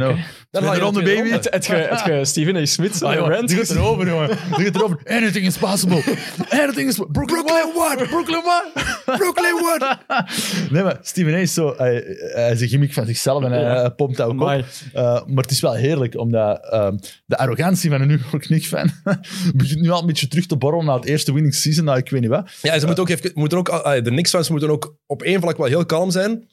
[0.50, 1.28] Dan haal je de ronde, baby.
[1.30, 2.64] Het het je Stephen A.
[2.64, 4.28] Smith Ah, die gaat erover, jongen.
[4.56, 5.00] Die gaat erover.
[5.04, 6.02] Anything is possible.
[6.48, 7.00] Anything is...
[7.12, 7.96] Brooklyn, what?
[8.08, 8.64] Brooklyn what?
[9.04, 9.98] Brooklyn what?
[10.72, 11.36] nee, maar Steven A.
[11.36, 11.74] is zo...
[11.76, 13.88] Hij, hij is een gimmick van zichzelf en hij, Ja.
[13.88, 14.60] pompt dat ook Amai.
[14.60, 14.66] op.
[14.94, 18.90] Uh, maar het is wel heerlijk, omdat ehm, de arrogantie van een New York Knicks-fan
[19.54, 22.10] begint nu al een beetje terug te borrelen na het eerste winning season, nou, ik
[22.10, 22.50] weet niet wat.
[22.62, 25.56] Ja, ze moeten ook even, moeten ook, ah, de Knicks-fans moeten ook op één vlak
[25.56, 26.48] wel heel kalm zijn.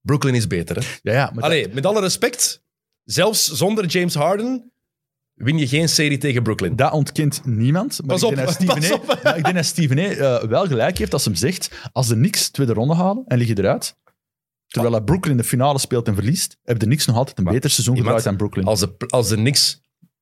[0.00, 0.86] Brooklyn is beter, hè?
[1.02, 2.62] Ja, ja, maar Allee, met alle respect,
[3.04, 4.72] zelfs zonder James Harden
[5.34, 6.76] win je geen serie tegen Brooklyn.
[6.76, 7.98] Dat ontkent niemand.
[7.98, 9.10] Maar Pas ik op, denk dat pas Steven op.
[9.10, 12.08] A, maar ik denk dat Steven A eh, wel gelijk heeft als hem zegt, als
[12.08, 13.96] de Knicks tweede ronde halen en liggen eruit,
[14.66, 17.52] terwijl dat Brooklyn de finale speelt en verliest, hebben de Knicks nog altijd een Maar
[17.52, 18.66] beter seizoen gedraaid dan Brooklyn.
[18.66, 19.80] Als de, als de Knicks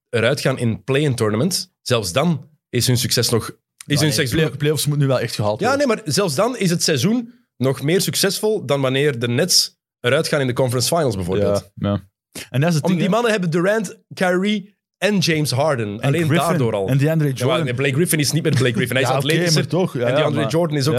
[0.08, 3.56] eruit gaan in play-in tournament, zelfs dan is hun succes nog...
[3.88, 5.86] Is Ja, hun seizoen, play- playoffs moet nu wel echt gehaald ja, worden.
[5.88, 10.28] nee, maar zelfs dan is het seizoen nog meer succesvol dan wanneer de Nets eruit
[10.28, 11.70] gaan in de conference finals bijvoorbeeld.
[11.74, 12.06] ja, ja.
[12.50, 15.88] En dat is het Om ding, die mannen hebben Durant, Kyrie en James Harden.
[15.88, 16.88] En Alleen Griffin daardoor al.
[16.88, 17.74] En DeAndre Ja, Jordan.
[17.74, 18.96] Blake Griffin is niet meer Blake Griffin.
[18.96, 19.94] Hij is Ja, maar toch.
[19.94, 20.96] Ja, en ja, DeAndre maar- Jordan is ook...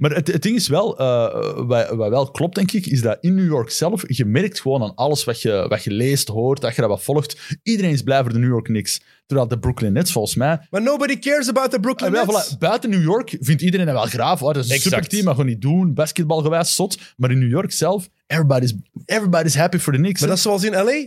[0.00, 3.18] Maar het, het ding is wel, eh, wat, wat wel klopt denk ik, is dat
[3.20, 6.60] in New York zelf, je merkt gewoon aan alles wat je, wat je leest, hoort,
[6.60, 9.00] dat je dat wat volgt, iedereen is blij voor de New York Knicks.
[9.26, 12.54] Terwijl de Brooklyn Nets volgens mij Maar nobody cares about the Brooklyn Ah, wel, Nets.
[12.54, 14.42] voilà, buiten New York vindt iedereen dat wel graaf.
[14.42, 14.94] Oh, dat is een Exact.
[14.94, 15.94] superteam, maar gewoon niet doen.
[15.94, 16.98] Basketbalgewijs, zot.
[17.16, 20.20] Maar in New York zelf, everybody's, everybody's happy for the Knicks.
[20.20, 20.34] Maar hè.
[20.34, 21.06] dat is zoals in LA.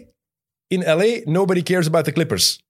[0.67, 2.63] In LA, nobody cares about the Clippers.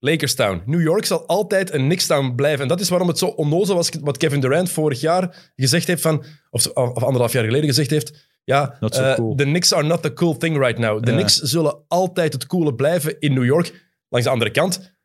[0.00, 0.62] Lakers Town.
[0.66, 2.62] New York zal altijd een Knicks Town blijven.
[2.62, 6.02] En dat is waarom het zo onnozel was wat Kevin Durant vorig jaar gezegd heeft
[6.02, 6.24] van...
[6.50, 8.28] Of, of anderhalf jaar geleden gezegd heeft.
[8.44, 9.36] Ja, so eh, cool.
[9.36, 11.04] de Knicks are not the cool thing right now.
[11.04, 11.16] De Ja.
[11.16, 13.92] Knicks zullen altijd het coole blijven in New York.
[14.08, 14.98] Langs de andere kant...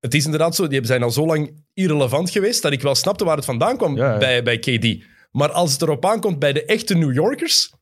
[0.00, 3.24] Het is inderdaad zo, die zijn al zo lang irrelevant geweest dat ik wel snapte
[3.24, 4.18] waar het vandaan kwam Ja, ja.
[4.18, 5.04] Bij, bij KD.
[5.30, 7.72] Maar als het erop aankomt bij de echte New Yorkers,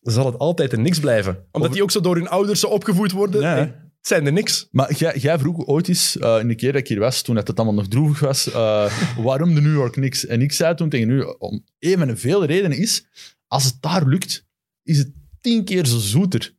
[0.00, 1.46] zal het altijd een niks blijven.
[1.52, 3.42] Omdat die ook zo door hun ouders zo opgevoed worden.
[3.42, 3.72] Nee,
[4.08, 4.68] zijn de niks.
[4.70, 7.56] Maar jij, vroeg ooit eens, eh, in de keer dat ik hier was, toen het
[7.56, 8.92] allemaal nog droevig was, eh,
[9.26, 10.26] waarom de New York Knicks?
[10.26, 13.06] En ik zei toen tegen u, om een van de vele redenen is,
[13.46, 14.46] als het daar lukt,
[14.82, 16.56] is het tien keer zo zoeter.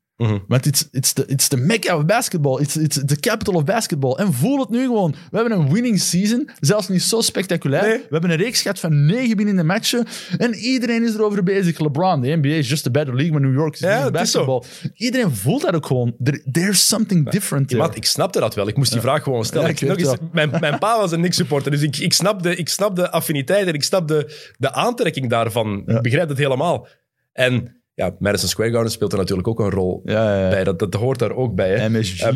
[0.47, 2.61] Want it's, it's, the, it's the mecca of basketball.
[2.61, 4.13] It's, it's the capital of basketball.
[4.15, 5.11] En voel het nu gewoon.
[5.31, 6.49] We hebben een winning season.
[6.59, 7.83] Zelfs niet zo spectaculair.
[7.87, 7.97] Nee.
[7.97, 10.05] We hebben een reeks gehad van negen binnen de matchen.
[10.37, 11.79] En iedereen is erover bezig.
[11.79, 14.63] LeBron, de NBA is just a better league, maar New York is Ja, is basketball.
[14.95, 16.15] Iedereen voelt dat ook gewoon.
[16.23, 17.81] There- there's something different there.
[17.81, 18.67] Maat, ik snapte dat wel.
[18.67, 19.67] Ik moest die vraag gewoon stellen.
[19.67, 22.55] Ja, ik nog eens, mijn, mijn pa was een Knicks-supporter, dus ik, ik, snap de,
[22.55, 25.83] ik snap de affiniteit en ik snap de, de aantrekking daarvan.
[25.85, 25.95] Ja.
[25.95, 26.87] Ik begrijp het helemaal.
[27.33, 30.49] En ja, Madison Square Garden speelt er natuurlijk ook een rol Ja, ja, ja.
[30.49, 30.63] bij.
[30.63, 31.69] Dat, dat hoort daar ook bij.
[31.79, 31.89] Hè.
[31.89, 32.21] MSG.
[32.21, 32.35] Eh,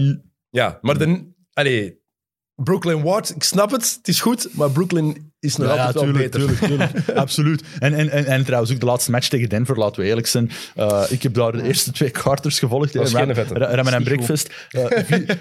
[0.49, 2.01] Ja, maar de, allee,
[2.55, 6.03] Brooklyn Ward, ik snap het, het is goed, maar Brooklyn is nog Ja, altijd wel
[6.03, 6.39] tuurlijk, beter.
[6.57, 7.09] tuurlijk, tuurlijk.
[7.25, 7.63] Absoluut.
[7.79, 10.49] En, en, en, en trouwens ook de laatste match tegen Denver, laten we eerlijk zijn.
[10.77, 12.93] Uh, ik heb daar de eerste twee quarters gevolgd.
[12.93, 13.17] was hè.
[13.17, 13.53] geen Ram- vette.
[13.53, 14.49] Ra- Ramen en Breakfast.
[14.71, 14.85] Uh,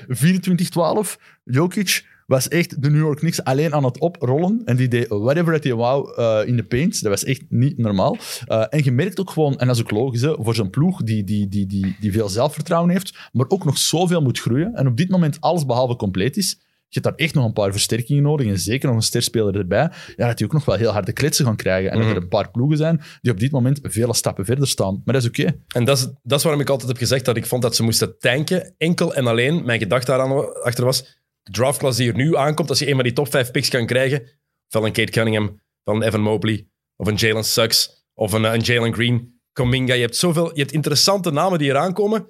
[0.08, 0.40] vi-
[1.14, 1.16] 24-12.
[1.44, 4.62] Jokic was echt de New York Knicks alleen aan het oprollen.
[4.64, 7.02] En die deed whatever that hij wou uh, in de paint.
[7.02, 8.16] Dat was echt niet normaal.
[8.48, 11.02] Uh, en je merkt ook gewoon, en dat is ook logisch, hè, voor zo'n ploeg
[11.02, 14.74] die, die, die, die, die veel zelfvertrouwen heeft, maar ook nog zoveel moet groeien.
[14.74, 16.58] En op dit moment alles behalve compleet is.
[16.88, 18.46] Je hebt daar echt nog een paar versterkingen nodig.
[18.46, 19.90] En zeker nog een sterspeler erbij.
[20.16, 21.90] Ja, dat die ook nog wel heel harde kletsen gaan krijgen.
[21.90, 25.02] En dat er een paar ploegen zijn die op dit moment vele stappen verder staan.
[25.04, 25.56] Maar dat is oké.
[25.74, 27.82] En dat is, dat is waarom ik altijd heb gezegd dat ik vond dat ze
[27.82, 28.74] moesten tanken.
[28.78, 32.78] Enkel en alleen, mijn gedachte daaraan achter was, de draftklasse die er nu aankomt, als
[32.78, 34.28] je een van die top 5 picks kan krijgen,
[34.68, 38.60] van een Kate Cunningham, van een Evan Mobley, of een Jalen Suggs, of een, een
[38.60, 39.94] Jalen Green, Cominga.
[39.94, 42.26] Je hebt zoveel, je hebt interessante namen die eraan komen.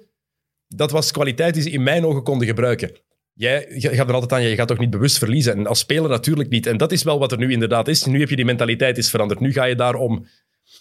[0.67, 2.91] Dat was kwaliteit die ze in mijn ogen konden gebruiken.
[3.33, 5.53] Jij gaat er altijd aan, je gaat toch niet bewust verliezen.
[5.53, 6.65] En als speler natuurlijk niet.
[6.65, 8.05] En dat is wel wat er nu inderdaad is.
[8.05, 9.39] Nu heb je die mentaliteit is veranderd.
[9.39, 10.25] Nu ga je daarom...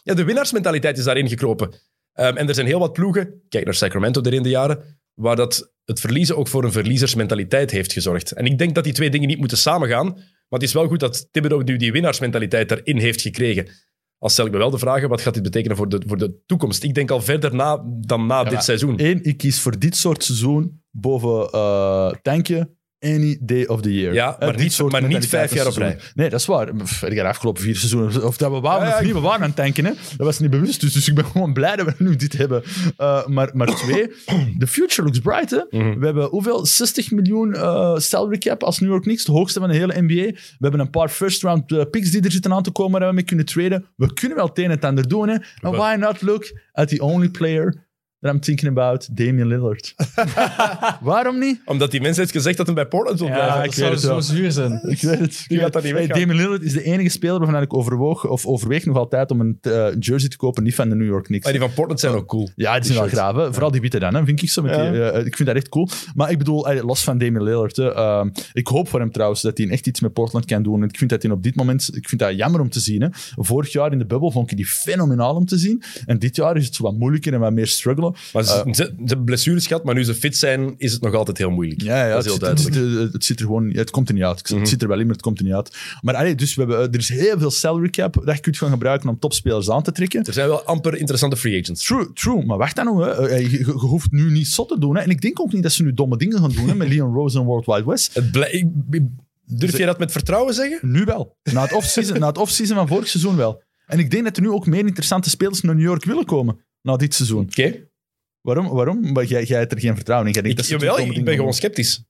[0.03, 1.69] Ja, de winnaarsmentaliteit is daarin gekropen.
[2.15, 5.37] Um, en er zijn heel wat ploegen, kijk naar Sacramento er in de jaren, waar
[5.37, 8.33] dat het verliezen ook voor een verliezersmentaliteit heeft gezorgd.
[8.33, 10.07] En ik denk dat die twee dingen niet moeten samengaan.
[10.07, 13.69] Maar het is wel goed dat Thibodeau nu die winnaarsmentaliteit erin heeft gekregen.
[14.19, 16.43] Al stel ik me wel de vraag, wat gaat dit betekenen voor de, voor de
[16.47, 16.83] toekomst?
[16.83, 18.95] Ik denk al verder na dan na dit seizoen.
[18.97, 24.15] Eén, ik kies voor dit soort seizoen boven uh, tankje any day of the year.
[24.15, 25.99] Ja, maar, niet, maar niet vijf jaar op rij.
[26.15, 26.69] Nee, dat is waar.
[27.01, 29.41] Ik heb afgelopen vier seizoenen, of dat we waren ja, ja, of niet, we waren
[29.41, 29.85] aan het tanken.
[29.85, 29.91] Hè.
[30.17, 32.63] Dat was niet bewust, dus, dus ik ben gewoon blij dat we nu dit hebben.
[32.99, 34.13] Uh, maar, maar twee,
[34.59, 35.51] the future looks bright.
[35.51, 35.63] Hè.
[35.71, 35.99] Mm -hmm.
[35.99, 36.67] We hebben hoeveel?
[36.67, 40.31] 60 miljoen uh, salary cap als New York Knicks, de hoogste van de hele NBA.
[40.33, 43.09] We hebben een paar first round uh, picks die er zitten aan te komen waar
[43.09, 43.85] we mee kunnen traden.
[43.97, 45.29] We kunnen wel het een en het ander doen.
[45.29, 45.35] Hè.
[45.35, 47.91] En why not look at the only player
[48.23, 49.95] I'm thinking about, Damian Lillard.
[51.01, 51.61] Waarom niet?
[51.65, 53.55] Omdat die mens heeft gezegd dat hij bij Portland wil blijven.
[53.55, 54.73] Ja, ik zou zo zuur zijn.
[54.89, 55.45] Ik weet het.
[55.49, 58.47] Die gaat dat niet hey, Damian Lillard is de enige speler waarvan ik overwoog, of
[58.47, 61.45] overweeg nog altijd om een uh, jersey te kopen, niet van de New York Knicks.
[61.45, 62.51] Maar die van Portland zijn ook cool.
[62.57, 63.37] Ja, die zijn wel graaf.
[63.37, 63.53] Hè?
[63.53, 64.25] Vooral die witte dan, hè?
[64.25, 64.63] vind ik zo.
[64.63, 64.91] Met ja.
[64.91, 65.89] die, uh, ik vind dat echt cool.
[66.15, 69.59] Maar ik bedoel, uh, los van Damian Lillard, uh, ik hoop voor hem trouwens dat
[69.59, 70.83] hij echt iets met Portland kan doen.
[70.83, 73.03] En ik vind dat hij op dit moment, ik vind dat jammer om te zien.
[73.03, 73.09] Hè?
[73.37, 75.83] Vorig jaar in de bubbel vond ik die fenomenaal om te zien.
[76.07, 78.12] En dit jaar is het zo wat moeilijker en wat meer struggelen.
[78.33, 81.15] Maar ze, ze, ze hebben blessures gehad, maar nu ze fit zijn, is het nog
[81.15, 81.83] altijd heel moeilijk.
[81.83, 82.75] Ja, ja dat is heel het, duidelijk.
[82.75, 84.39] Het, het, het, zit er gewoon, het komt er niet uit.
[84.39, 84.67] Het, -hmm.
[84.67, 85.77] zit er wel in, maar het komt er niet uit.
[86.01, 88.71] Maar allee, dus we hebben, er is heel veel salary cap dat je kunt gaan
[88.71, 90.25] gebruiken om topspelers aan te trekken.
[90.25, 91.85] Er zijn wel amper interessante free agents.
[91.85, 92.45] True, true.
[92.45, 93.05] Maar wacht dan nog.
[93.05, 93.37] Hè.
[93.37, 94.97] Je, je, je, hoeft nu niet zot te doen.
[94.97, 95.03] Hè.
[95.03, 97.15] En ik denk ook niet dat ze nu domme dingen gaan doen hè, met Leon
[97.15, 98.15] Rose en World Wide West.
[98.15, 98.67] Het ik,
[99.47, 100.91] durf je dat met vertrouwen zeggen?
[100.93, 101.37] Nu wel.
[101.53, 103.63] Na het off-season off van vorig seizoen wel.
[103.87, 106.61] En ik denk dat er nu ook meer interessante spelers naar New York willen komen
[106.83, 107.43] na dit seizoen.
[107.43, 107.61] Oké.
[107.61, 107.91] Okay.
[108.43, 108.69] Waarom?
[108.69, 109.13] Waarom?
[109.13, 110.35] Maar jij, jij hebt er geen vertrouwen in.
[110.35, 112.05] Jij denkt ik, dat jawel, ik ben gewoon sceptisch.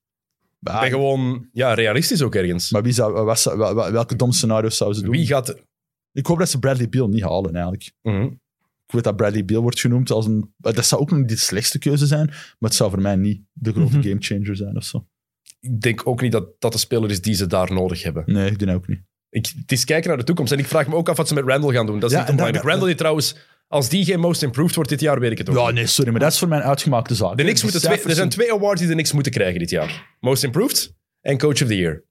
[0.61, 2.71] Ik ben gewoon ja, realistisch ook ergens.
[2.71, 3.43] Maar wie zou, wat,
[3.91, 5.17] welke domme scenario's zouden ze doen?
[5.17, 5.57] Wie gaat...
[6.13, 7.93] Ik hoop dat ze Bradley Beal niet halen, eigenlijk.
[8.03, 8.41] -hmm.
[8.87, 10.55] Ik weet dat Bradley Beal wordt genoemd als een...
[10.57, 13.43] Dat zou ook nog niet de slechtste keuze zijn, maar het zou voor mij niet
[13.53, 14.03] de grote -hmm.
[14.03, 15.07] gamechanger zijn of zo.
[15.61, 18.25] Ik denk ook niet dat dat de speler is die ze daar nodig hebben.
[18.27, 19.01] Nee, ik denk ook niet.
[19.31, 20.53] Ik, het is kijken naar de toekomst.
[20.53, 21.99] En ik vraag me ook af wat ze met Randall gaan doen.
[21.99, 22.67] Dat is ja, niet onbelangrijk.
[22.67, 23.37] Randall die trouwens...
[23.73, 25.57] Als die geen most improved wordt dit jaar, weet ik het ook.
[25.57, 27.37] Ja, nee, sorry, maar dat is voor mij een uitgemaakte zaak.
[27.37, 30.17] De Knicks moeten twee, er zijn twee awards die de Knicks moeten krijgen dit jaar.
[30.21, 32.05] Most improved en coach of the year.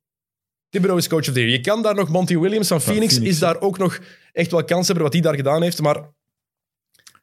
[0.70, 1.50] Thibodeau is coach of the year.
[1.50, 4.00] Je kan daar nog Monty Williams van Phoenix, Phoenix is daar ook nog
[4.32, 6.12] echt wel kans hebben wat hij daar gedaan heeft, maar de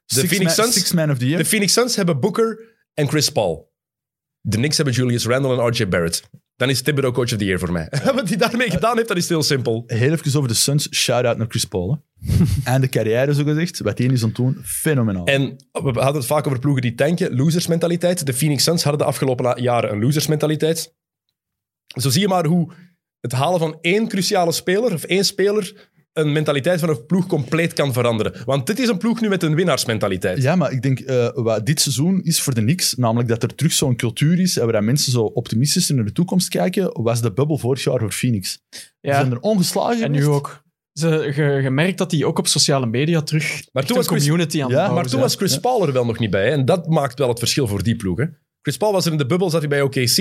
[0.05, 1.37] six Phoenix man, Suns, six man of the year.
[1.37, 3.73] de Phoenix Suns hebben Booker en Chris Paul.
[4.41, 6.29] De Knicks hebben Julius Randle en RJ Barrett.
[6.59, 7.87] Dan is Thibodeau coach of the year voor mij.
[8.15, 9.83] Wat hij daarmee gedaan heeft, dat is heel simpel.
[9.87, 10.87] Heel even over de Suns.
[10.95, 12.03] Shout-out naar Chris Paul.
[12.63, 13.79] en de carrière, zo gezegd.
[13.79, 15.25] Wat hij is aan het doen, fenomenaal.
[15.25, 17.35] En we hadden het vaak over ploegen die tanken.
[17.35, 18.25] Losersmentaliteit.
[18.25, 20.95] De Phoenix Suns hadden de afgelopen jaren een losersmentaliteit.
[21.87, 22.71] Zo zie je maar hoe
[23.19, 27.73] het halen van één cruciale speler, of één speler, een mentaliteit van een ploeg compleet
[27.73, 28.41] kan veranderen.
[28.45, 30.41] Want dit is een ploeg nu met een winnaarsmentaliteit.
[30.41, 33.55] Ja, maar ik denk, eh, wat dit seizoen is voor de niks, namelijk dat er
[33.55, 37.31] terug zo'n cultuur is, en waar mensen zo optimistisch naar de toekomst kijken, was de
[37.33, 38.51] bubbel vorig jaar voor Phoenix.
[38.69, 40.63] Ze zijn Ja, er ongeslagen en nu ook.
[40.93, 44.21] Ze, ge, je merkt dat die ook op sociale media terug Maar toen was Chris-
[44.23, 45.21] community aan Ja, Maar toen zijn.
[45.21, 46.43] was Chris Paul er wel nog niet bij.
[46.45, 46.49] Hè?
[46.51, 48.17] En dat maakt wel het verschil voor die ploeg.
[48.17, 48.25] Hè?
[48.61, 50.17] Chris Paul was er in de bubbel, zat hij bij OKC.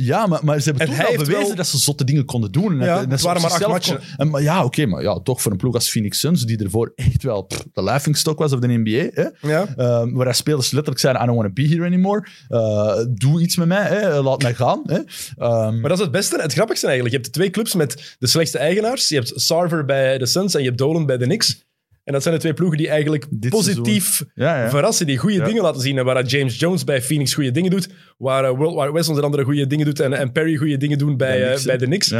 [0.00, 2.04] Ja, maar, maar ze hebben En toen hij al heeft bewezen wel- dat ze zotte
[2.04, 2.72] dingen konden doen.
[2.80, 3.96] En Ja, dat- dat het waren maar acht matchen.
[3.96, 6.58] kon- En, maar ja, oké, maar ja, toch voor een ploeg als Phoenix Suns, die
[6.64, 9.48] ervoor echt wel pff, de laughingstock was of de NBA, hè?
[9.48, 9.66] Ja.
[9.76, 12.26] Ehm, waar spelers letterlijk zeiden, I don't want to be here anymore.
[12.48, 14.22] Eh, doe iets met mij, hè?
[14.22, 14.82] laat mij gaan.
[14.86, 14.98] Hè?
[15.36, 17.14] Ehm, Maar dat is het beste, het grappigste eigenlijk.
[17.16, 19.08] Je hebt twee clubs met de slechtste eigenaars.
[19.08, 21.66] Je hebt Sarver bij de Suns en je hebt Dolan bij de Knicks.
[22.08, 24.70] En dat zijn de twee ploegen die eigenlijk Dit positief ja, ja.
[24.70, 25.44] verrassen, die goede Ja.
[25.44, 25.98] dingen laten zien.
[25.98, 29.24] En waar James Jones bij Phoenix goede dingen doet, waar eh, World Wide West onder
[29.24, 31.84] andere goede dingen doet en, en Perry goede dingen doen bij, Bij eh, bij de
[31.84, 32.14] Knicks.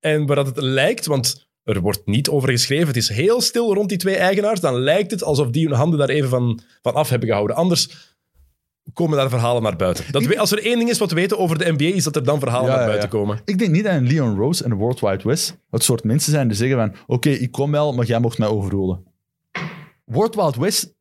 [0.00, 3.74] En waar dat het lijkt, want er wordt niet over geschreven, het is heel stil
[3.74, 6.94] rond die twee eigenaars, dan lijkt het alsof die hun handen daar even van, van
[6.94, 7.56] af hebben gehouden.
[7.56, 8.12] Anders
[8.92, 10.04] komen daar verhalen naar buiten.
[10.10, 12.16] Dat we, als er één ding is wat we weten over de NBA, is dat
[12.16, 13.16] er dan verhalen Ja, naar buiten ja.
[13.16, 13.40] komen.
[13.44, 16.32] Ik denk niet dat een Leon Rose en de World Wide West het soort mensen
[16.32, 19.12] zijn die zeggen van oké, ik kom wel, maar jij mocht mij overrolen.
[20.04, 20.94] World Wide West,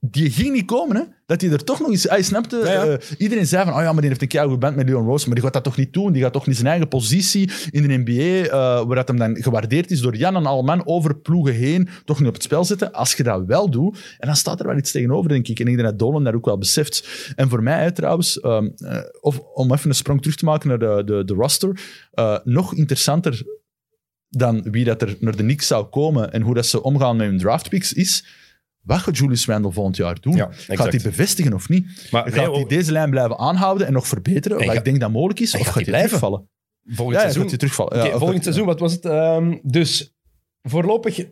[0.00, 1.02] die ging niet komen, hè.
[1.26, 2.02] Dat hij er toch nog eens...
[2.02, 2.56] Hij snapte...
[2.56, 2.84] Ja, ja.
[2.84, 5.26] eh, iedereen zei van, oh ja, maar die heeft een keigoed band met Leon Rose,
[5.26, 6.12] maar die gaat dat toch niet doen?
[6.12, 9.36] Die gaat toch niet zijn eigen positie in de NBA, eh, waar dat hem dan
[9.42, 12.92] gewaardeerd is door Jan en Alman over ploegen heen, toch niet op het spel zetten?
[12.92, 15.60] Als je dat wel doet, en dan staat er wel iets tegenover, denk ik.
[15.60, 17.08] En ik denk dat Dolan dat ook wel beseft.
[17.36, 20.68] En voor mij, hè, trouwens, ehm, eh, of, om even een sprong terug te maken
[20.68, 21.80] naar de, de, de roster,
[22.44, 23.44] nog interessanter
[24.36, 27.26] dan wie dat er naar de Knicks zou komen en hoe dat ze omgaan met
[27.26, 28.24] hun draftpicks is,
[28.82, 30.34] wat gaat Julius Randle volgend jaar doen?
[30.34, 32.08] Ja, gaat hij bevestigen of niet?
[32.10, 34.84] Maar gaat nee, hij oh, deze lijn blijven aanhouden en nog verbeteren, wat ga- ik
[34.84, 36.06] denk dat mogelijk is, of gaat hij blijven?
[36.08, 36.48] terugvallen?
[36.84, 37.42] volgend Ja, seizoen...
[37.42, 37.96] gaat hij terugvallen.
[37.96, 39.04] Ja, volgend seizoen, wat was het?
[39.04, 40.14] Ehm, dus
[40.62, 41.26] voorlopig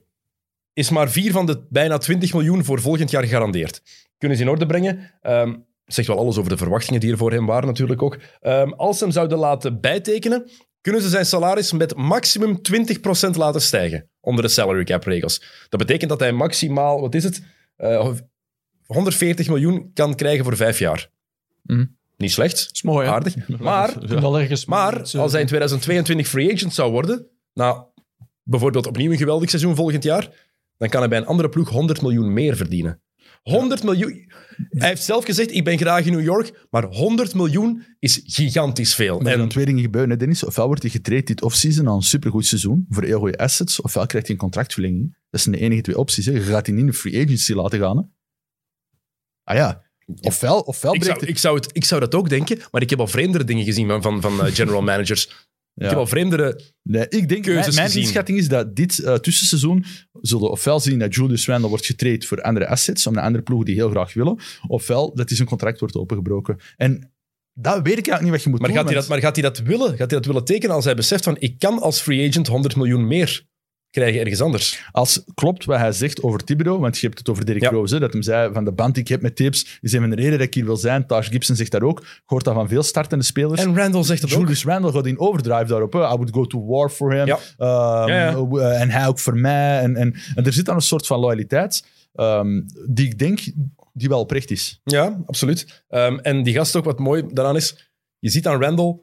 [0.72, 3.82] is maar vier van de bijna 20 miljoen voor volgend jaar gegarandeerd.
[4.18, 5.10] Kunnen ze in orde brengen.
[5.20, 5.54] Ehm
[5.86, 8.18] zegt wel alles over de verwachtingen die er voor hem waren natuurlijk ook.
[8.40, 10.50] Ehm, als ze hem zouden laten bijtekenen,
[10.84, 12.58] kunnen ze zijn salaris met maximum
[13.26, 15.42] 20% laten stijgen onder de salary cap regels.
[15.68, 17.42] Dat betekent dat hij maximaal, wat is het,
[17.76, 18.10] Eh,
[18.86, 21.10] 140 miljoen kan krijgen voor vijf jaar.
[21.62, 21.84] Mhm.
[22.16, 23.12] Niet slecht, Dat is mooi, hè?
[23.12, 23.34] aardig.
[23.58, 23.94] Maar
[24.66, 27.82] maar als hij in 2022 free agent zou worden, nou,
[28.42, 30.28] bijvoorbeeld opnieuw een geweldig seizoen volgend jaar,
[30.78, 33.00] dan kan hij bij een andere ploeg 100 miljoen meer verdienen.
[33.44, 34.32] 100 miljoen.
[34.68, 38.94] Hij heeft zelf gezegd, ik ben graag in New York, maar 100 miljoen is gigantisch
[38.94, 39.20] veel.
[39.20, 40.44] Maar er En twee dingen gebeuren, hè, Dennis.
[40.44, 44.06] Ofwel wordt hij getraind dit offseason aan een supergoed seizoen voor heel goede assets, ofwel
[44.06, 45.16] krijgt hij een contractverlenging.
[45.30, 46.26] Dat zijn de enige twee opties.
[46.26, 46.32] Hè.
[46.32, 47.96] Je gaat hij niet in de free agency laten gaan.
[47.96, 48.02] Hè.
[49.42, 49.82] Ah ja.
[50.20, 52.90] Ofwel, ofwel ik, breekt zou, ik, zou het, ik zou dat ook denken, maar ik
[52.90, 55.48] heb al vreemdere dingen gezien van, van, van eh, general managers.
[55.74, 55.84] Ja.
[55.84, 56.60] Ik heb al vreemdere...
[56.82, 59.84] Nee, ik denk, keuzes mijn, inschatting is dat dit eh, tussenseizoen
[60.20, 63.66] zullen ofwel zien dat Julius Randle wordt getraind voor andere assets, om de andere ploegen
[63.66, 66.58] die heel graag willen, ofwel dat hij zijn contract wordt opengebroken.
[66.76, 67.12] En
[67.52, 68.78] dat weet ik eigenlijk niet wat je moet Maar doen.
[68.78, 69.88] gaat, hij dat, maar gaat hij dat willen?
[69.88, 72.76] Gaat hij dat willen tekenen als hij beseft van, ik kan als free agent 100
[72.76, 73.46] miljoen meer
[73.94, 74.84] krijgen ergens anders?
[74.92, 77.70] Als klopt wat hij zegt over Thibodeau, want je hebt het over Ja.
[77.70, 80.00] Rose, hè, dat hem zei van de band die ik heb met Tips, is een
[80.00, 81.06] van de redenen dat ik hier wil zijn.
[81.06, 82.00] Taj Gibson zegt dat ook.
[82.00, 83.60] Ik hoor dat van veel startende spelers.
[83.60, 84.38] En Randall zegt het ook.
[84.40, 85.92] Julius Randle gaat in overdrive daarop.
[85.92, 85.98] Hè.
[85.98, 87.26] I would go to war for him.
[87.26, 87.38] Ja.
[87.56, 89.80] Ehm, Ja, eh, En hij ook voor mij.
[89.80, 93.40] En, en, en er zit dan een soort van loyaliteit ehm, die ik denk
[93.92, 94.80] die wel oprecht is.
[94.84, 95.84] Ja, absoluut.
[95.88, 98.96] Ehm, en die gast ook, wat mooi daaraan is, je ziet aan Randall,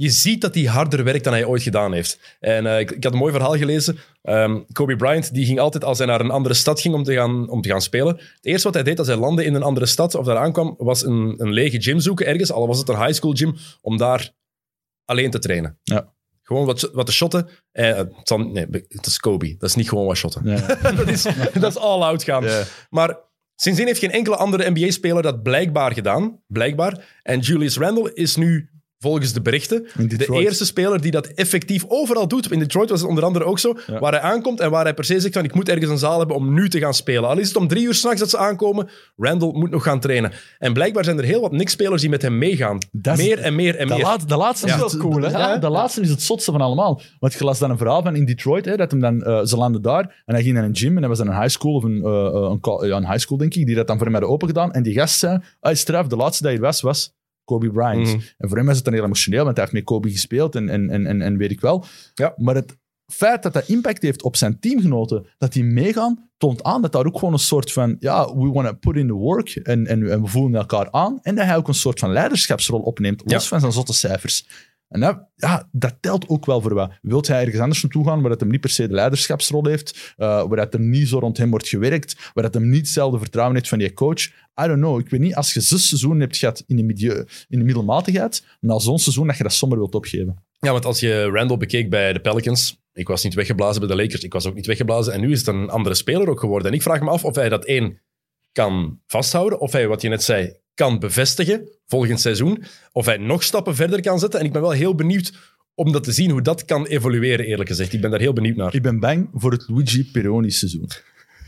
[0.00, 2.36] je ziet dat hij harder werkt dan hij ooit gedaan heeft.
[2.40, 3.98] En eh, ik, ik had een mooi verhaal gelezen.
[4.22, 7.14] Ehm, Kobe Bryant, die ging altijd als hij naar een andere stad ging om te,
[7.14, 8.16] gaan, om te gaan spelen.
[8.16, 10.74] Het eerste wat hij deed als hij landde in een andere stad of daar aankwam,
[10.78, 13.96] was een, een lege gym zoeken ergens, al was het een high school gym, om
[13.96, 14.30] daar
[15.04, 15.78] alleen te trainen.
[15.82, 16.12] Ja.
[16.42, 17.48] Gewoon wat, wat te shotten.
[17.72, 18.00] Eh,
[18.36, 19.56] nee, het is Kobe.
[19.58, 20.42] Dat is niet gewoon wat shotten.
[20.44, 20.76] Ja.
[20.96, 22.44] dat, is, dat is all out gaan.
[22.44, 22.62] Ja.
[22.90, 23.18] Maar
[23.54, 26.42] sindsdien heeft geen enkele andere NBA-speler dat blijkbaar gedaan.
[26.46, 27.20] Blijkbaar.
[27.22, 32.28] En Julius Randle is nu, volgens de berichten, de eerste speler die dat effectief overal
[32.28, 32.52] doet.
[32.52, 33.74] In Detroit was het onder andere ook zo.
[33.86, 33.98] Ja.
[33.98, 36.18] Waar hij aankomt en waar hij per se zegt van ik moet ergens een zaal
[36.18, 37.28] hebben om nu te gaan spelen.
[37.28, 40.32] Al is het om drie uur s'nachts dat ze aankomen, Randle moet nog gaan trainen.
[40.58, 42.78] En blijkbaar zijn er heel wat Knicks-spelers die met hem meegaan.
[42.92, 44.02] Dat is- meer en meer en De, meer.
[44.02, 44.74] laat- de laatste Ja.
[44.74, 45.28] is wel cool, hè?
[45.30, 47.00] Ja, de laatste is het zotste van allemaal.
[47.18, 49.56] Want je las dan een verhaal van in Detroit, hè, dat hem dan, eh, ze
[49.56, 51.74] landden daar en hij ging naar een gym en hij was dan een high school,
[51.74, 54.32] of een, eh, eh, een, high school denk ik, die dat dan voor hem hadden
[54.32, 54.72] open gedaan.
[54.72, 57.16] En die gast zei, hij straf, de laatste dat hij was, was
[57.48, 58.06] Kobe Bryant.
[58.06, 58.18] Mhm.
[58.38, 60.68] En voor hem was het dan heel emotioneel, want hij heeft met Kobe gespeeld en,
[60.68, 61.84] en, en, en, en weet ik wel.
[62.14, 62.34] Ja.
[62.36, 66.82] Maar het feit dat dat impact heeft op zijn teamgenoten, dat die meegaan, toont aan
[66.82, 69.48] dat daar ook gewoon een soort van, ja, we want to put in the work
[69.54, 71.18] en, en, en we voelen elkaar aan.
[71.22, 73.48] En dat hij ook een soort van leiderschapsrol opneemt, los Ja.
[73.48, 74.48] van zijn zotte cijfers.
[74.88, 76.92] En dat, ja, dat telt ook wel voor wat.
[77.02, 80.14] Wilt hij ergens anders naartoe gaan, waar het hem niet per se de leiderschapsrol heeft,
[80.16, 83.18] uh, waar het er niet zo rond hem wordt gewerkt, waar het hem niet hetzelfde
[83.18, 84.26] vertrouwen heeft van die coach?
[84.62, 84.98] I don't know.
[84.98, 88.44] Ik weet niet, als je zes seizoenen hebt gehad in de, milieu, in de middelmatigheid,
[88.60, 90.44] na zo'n seizoen dat je dat somber wilt opgeven.
[90.58, 94.02] Ja, want als je Randall bekeek bij de Pelicans, ik was niet weggeblazen bij de
[94.02, 96.68] Lakers, ik was ook niet weggeblazen, en nu is het een andere speler ook geworden.
[96.68, 98.00] En ik vraag me af of hij dat één
[98.52, 103.42] kan vasthouden, of hij, wat je net zei, kan bevestigen volgend seizoen, of hij nog
[103.42, 104.40] stappen verder kan zetten.
[104.40, 105.32] En ik ben wel heel benieuwd
[105.74, 107.92] om dat te zien, hoe dat kan evolueren, eerlijk gezegd.
[107.92, 108.74] Ik ben daar heel benieuwd naar.
[108.74, 110.88] Ik ben bang voor het Luigi Peroni seizoen.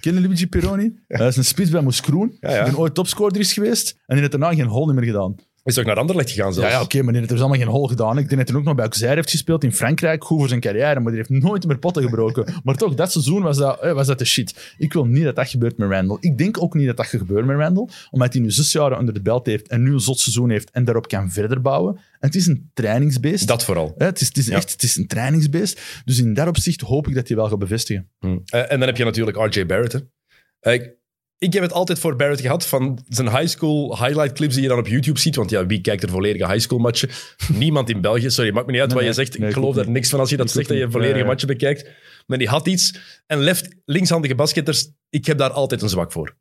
[0.00, 1.00] Ken je Luigi Peroni?
[1.06, 2.36] Hij is een spits bij Moeskroen.
[2.40, 2.64] Ja, ja.
[2.64, 5.34] Die ooit topscorer is geweest en die heeft daarna geen hol meer gedaan.
[5.64, 6.68] Is ook naar Anderlecht gegaan zelfs.
[6.68, 8.18] Ja, ja oké, maar die heeft dus allemaal geen hol gedaan.
[8.18, 10.24] Ik denk dat hij ook nog bij Auxerre heeft gespeeld in Frankrijk.
[10.24, 12.54] Goed voor zijn carrière, maar die heeft nooit meer potten gebroken.
[12.64, 14.74] maar toch, dat seizoen was dat, was dat de shit.
[14.78, 16.16] Ik wil niet dat dat gebeurt met Randall.
[16.20, 18.98] Ik denk ook niet dat dat gaat gebeuren met Randall, omdat hij nu zes jaar
[18.98, 21.94] onder de belt heeft en nu een zot seizoen heeft en daarop kan verder bouwen.
[21.96, 23.48] En het is een trainingsbeest.
[23.48, 23.94] Dat vooral.
[23.98, 24.56] Ja, het is, het is Ja.
[24.56, 25.80] echt het is een trainingsbeest.
[26.04, 28.08] Dus in dat opzicht hoop ik dat hij wel gaat bevestigen.
[28.18, 28.38] Hm.
[28.46, 29.92] Eh, en dan heb je natuurlijk RJ Barrett.
[29.92, 29.98] Hè.
[30.60, 30.98] Eh, ik,
[31.40, 34.68] ik heb het altijd voor Barrett gehad van zijn high school highlight clips die je
[34.68, 35.37] dan op YouTube ziet.
[35.37, 37.09] Want ja, wie kijkt er volledige high school matchen?
[37.53, 38.31] Niemand in België.
[38.31, 39.38] Sorry, maakt me niet uit Nee, wat je zegt.
[39.38, 41.48] Nee, ik geloof daar niks van als je dat zegt dat je volledige Ja, matchen
[41.48, 41.88] bekijkt.
[42.26, 42.94] Maar die had iets.
[43.26, 46.37] En left, linkshandige basketters, ik heb daar altijd een zwak voor.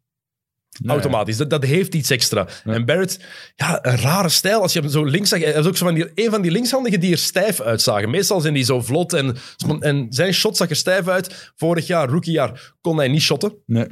[0.85, 1.37] Automatisch.
[1.37, 2.47] Dat, dat heeft iets extra.
[2.63, 3.19] En Barrett,
[3.55, 4.61] ja, een rare stijl.
[4.61, 6.51] Als je hem zo links zag, hij is ook zo van die, een van die
[6.51, 8.09] linkshandigen die er stijf uitzagen.
[8.09, 9.35] Meestal zijn die zo vlot en,
[9.79, 11.51] en zijn shot zag er stijf uit.
[11.55, 13.53] Vorig jaar, rookiejaar, kon hij niet shotten.
[13.65, 13.87] Nee.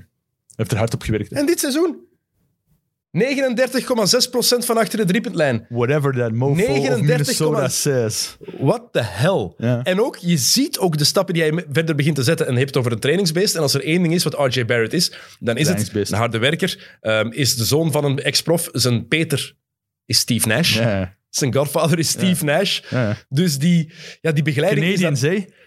[0.58, 1.32] Hij heeft er hard op gewerkt.
[1.32, 2.06] En dit seizoen?
[3.12, 5.65] 39,6% van achter de driepuntlijn.
[5.70, 8.38] Whatever that mofo 39, of Minnesota says.
[8.60, 9.54] What the hell?
[9.58, 9.84] Ja.
[9.84, 12.46] En ook, je ziet ook de stappen die hij verder begint te zetten.
[12.46, 13.56] En je hebt het over een trainingsbeest.
[13.56, 16.38] En als er één ding is wat RJ Barrett is, dan is het een harde
[16.38, 16.98] werker.
[17.02, 18.70] Ehm, is de zoon van een ex-prof.
[18.72, 19.56] Zijn Peter
[20.06, 20.78] is Steve Nash.
[20.78, 22.82] Ja, Zijn godfather is Steve Nash.
[23.30, 23.91] Dus die,
[24.22, 25.02] ja, die begeleiding is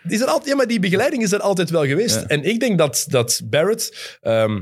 [0.09, 2.17] is er altijd, ja, maar die begeleiding is er altijd wel geweest.
[2.17, 4.17] En ik denk dat, dat Barrett...
[4.21, 4.61] ehm,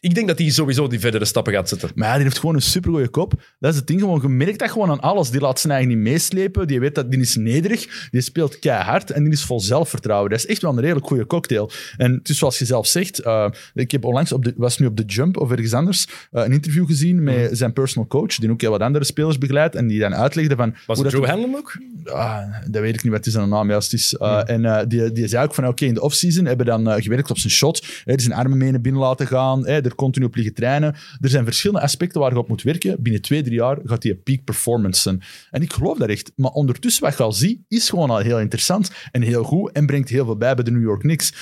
[0.00, 1.90] ik denk dat hij sowieso die verdere stappen gaat zetten.
[1.94, 3.32] Maar ja, die heeft gewoon een supergoeie kop.
[3.58, 4.00] Dat is het ding.
[4.00, 5.30] Gewoon, je merkt dat gewoon aan alles.
[5.30, 6.66] Die laat zijn eigen niet meeslepen.
[6.66, 8.08] Die weet dat die is nederig.
[8.10, 10.30] Die speelt keihard en die is vol zelfvertrouwen.
[10.30, 11.70] Dat is echt wel een redelijk goede cocktail.
[11.96, 13.18] En het is zoals je zelf zegt.
[13.18, 16.44] eh, ik heb onlangs, op de, was nu op de Jump of ergens anders, eh,
[16.44, 17.54] een interview gezien met Mhm.
[17.54, 19.74] zijn personal coach, die ook heel wat andere spelers begeleidt.
[19.74, 20.74] En die dan uitlegde van...
[20.86, 21.78] Was hoe het Drew Hanlon ook?
[22.04, 22.38] Ah,
[22.70, 24.16] dat weet ik niet wat is zijn naam juist is.
[24.20, 26.90] Uh, En eh, die, die zei ook van, oké, in de offseason hebben we dan
[26.90, 27.86] eh, gewerkt op zijn shot.
[28.04, 30.94] Hè, zijn armen mee naar binnen laten gaan, hè, er continu op liggen trainen.
[31.20, 33.02] Er zijn verschillende aspecten waar je op moet werken.
[33.02, 35.18] Binnen twee, drie jaar gaat hij peak performance.
[35.50, 36.32] En ik geloof dat echt.
[36.36, 39.86] Maar ondertussen, wat je al ziet, is gewoon al heel interessant en heel goed en
[39.86, 41.34] brengt heel veel bij bij de New York Knicks.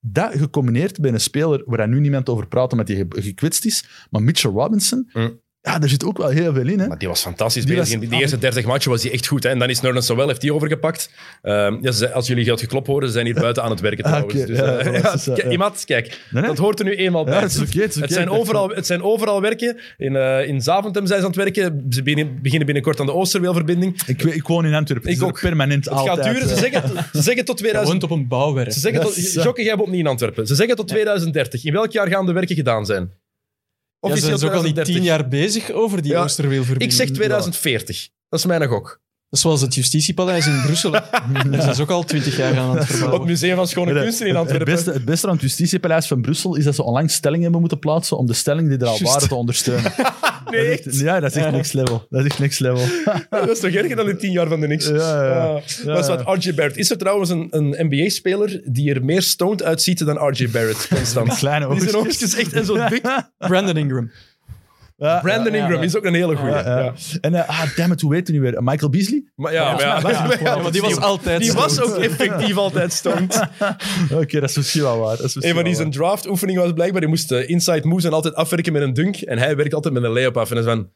[0.00, 4.06] Dat gecombineerd bij een speler waar nu niemand over praat omdat hij ge- gekwetst is,
[4.10, 5.40] maar Mitchell Robinson, Mm.
[5.62, 6.78] Ja, daar zit ook wel heel veel in.
[6.80, 6.86] Hè?
[6.86, 7.94] Maar die was fantastisch Die bezig.
[7.94, 9.42] was- In die eerste 30 matchen was hij echt goed.
[9.42, 9.48] Hè?
[9.48, 11.10] En dan is Nerlens Noel heeft die overgepakt.
[11.42, 14.04] Ehm, ja, ze- als jullie geld geklopt horen, ze zijn hier buiten aan het werken
[14.04, 14.40] Ah, trouwens.
[14.40, 14.46] oké.
[14.46, 15.50] Dus, Ja, eh, ja, is, eh, kijk, ja.
[15.50, 16.42] Iemand, kijk, Nee, nee.
[16.50, 17.34] dat hoort er nu eenmaal bij.
[17.34, 18.00] Ja, het is oké, het is oké.
[18.04, 19.78] Het zijn, Ik overal, het zijn overal werken.
[19.96, 21.86] In, eh in Zaventem zijn ze aan het werken.
[21.90, 24.00] Ze beginnen beginnen binnenkort aan de Oosterweelverbinding.
[24.06, 25.10] Ik, ik woon in Antwerpen.
[25.10, 25.36] Ik Het is ook.
[25.40, 26.16] er permanent Het altijd.
[26.26, 26.48] gaat duren.
[26.48, 28.00] Ze zeggen, ze zeggen tot Hij 2000...
[28.00, 28.72] woont op een bouwwerk.
[28.72, 29.42] Ze zeggen tot, Ja.
[29.42, 30.46] Jokke, jij woont niet in Antwerpen.
[30.46, 31.64] Ze zeggen tot 2030.
[31.64, 33.10] In welk jaar gaan de werken gedaan zijn?
[34.00, 34.94] Ja, ze zijn ook al niet 2030.
[34.94, 36.90] tien jaar bezig over die Ja, Oosterweelverbinding.
[36.90, 38.08] Ik zeg 2040.
[38.28, 39.00] Dat is mijn gok.
[39.30, 40.90] Dat is zoals het Justitiepaleis in Brussel.
[41.50, 43.26] Daar zijn ze ook al twintig jaar aan het Het verbouwen.
[43.28, 44.74] Museum van Schone Het- Kunsten in het, Antwerpen.
[44.74, 47.78] beste, het beste aan het Justitiepaleis van Brussel is dat ze onlangs stellingen hebben moeten
[47.78, 49.92] plaatsen om de stelling die er al waren te ondersteunen.
[50.50, 50.98] Nee, Dat is echt?
[51.00, 52.06] Ja, dat is echt next level.
[52.10, 52.84] Dat is echt next level.
[53.30, 54.86] Dat is toch erger dan in tien jaar van de niks?
[54.86, 55.40] Ja, ja, ja.
[55.44, 56.76] Ah, dat is wat RJ Barrett.
[56.76, 61.34] Is er trouwens een, een NBA-speler die er meer stoned uitziet dan RJ Barrett, constant?
[61.36, 63.00] Kleine Die zijn oogstjes echt en zo dik.
[63.38, 64.10] Brandon Ingram.
[65.00, 66.52] Ja, Brandon ja, ja, Ingram is ook een hele goeie.
[66.52, 66.78] ja, ja.
[66.78, 66.92] Ja.
[67.20, 68.62] En uh, ah, damn it, hoe weet je nu weer?
[68.62, 69.24] Michael Beasley?
[69.34, 71.80] Maar ja, maar ja, maar ja, maar ja, Ja, maar die was altijd die was
[71.80, 73.48] ook effectief altijd stoned.
[74.22, 75.16] Oké, dat is misschien wel waar.
[75.16, 78.04] Dat is misschien Een van die zijn draft-oefening was blijkbaar, die moest eh, inside moves
[78.04, 79.16] en altijd afwerken met een dunk.
[79.16, 80.50] En hij werkt altijd met een layup af.
[80.50, 80.90] En hij is van,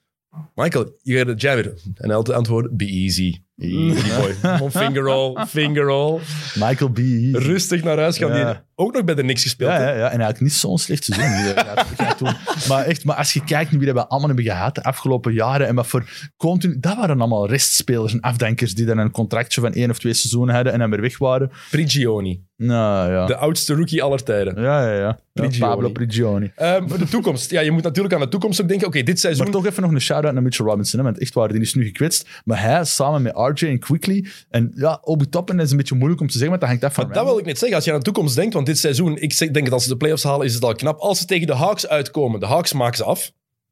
[0.55, 1.67] Michael, je gaat het jam it.
[1.67, 3.43] En hij altijd antwoorden, be easy.
[3.57, 4.71] Easy boy.
[4.83, 6.21] Finger roll, finger roll.
[6.55, 6.99] Michael B.
[7.33, 8.37] Rustig naar huis gaan.
[8.37, 8.53] Ja.
[8.53, 9.71] Die ook nog bij de niks gespeeld.
[9.71, 12.35] Ja, ja, ja, en eigenlijk niet zo'n slecht seizoen.
[12.69, 15.33] Maar echt, maar als je kijkt naar wie dat we allemaal hebben gehad de afgelopen
[15.33, 16.81] jaren en wat voor continu...
[16.81, 20.55] Dat waren allemaal restspelers en afdankers die dan een contractje van één of twee seizoenen
[20.55, 21.51] hadden en dan weer weg waren.
[21.71, 22.43] Prigioni.
[22.57, 23.27] Nou ja.
[23.27, 24.63] De oudste rookie aller tijden.
[24.63, 25.19] Ja, ja, ja.
[25.33, 25.59] Prigioni.
[25.59, 26.53] Pablo Prigioni.
[26.87, 27.51] Voor de toekomst.
[27.51, 28.87] Ja, je moet natuurlijk aan de toekomst ook denken.
[28.87, 29.45] Oké, dit seizoen...
[29.45, 30.99] Maar toch even nog een shout-out naar Mitchell Robinson.
[30.99, 32.29] Hè, want echt waar, die is nu gekwetst.
[32.45, 34.27] Maar hij samen met RJ en Quickly.
[34.51, 36.95] En ja, Obi Toppen is een beetje moeilijk om te zeggen, want dat hangt af
[36.95, 37.77] van Maar dat wil ik net zeggen.
[37.77, 39.97] Als je aan de toekomst denkt, want dit seizoen, ik denk dat als ze de
[39.97, 40.99] playoffs halen, is het al knap.
[40.99, 43.27] Als ze tegen de Hawks uitkomen, de Hawks maken ze af.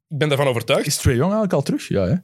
[0.07, 0.85] Ik ben daarvan overtuigd.
[0.87, 1.87] Is Trae Young eigenlijk al terug?
[1.87, 2.15] Ja, hè?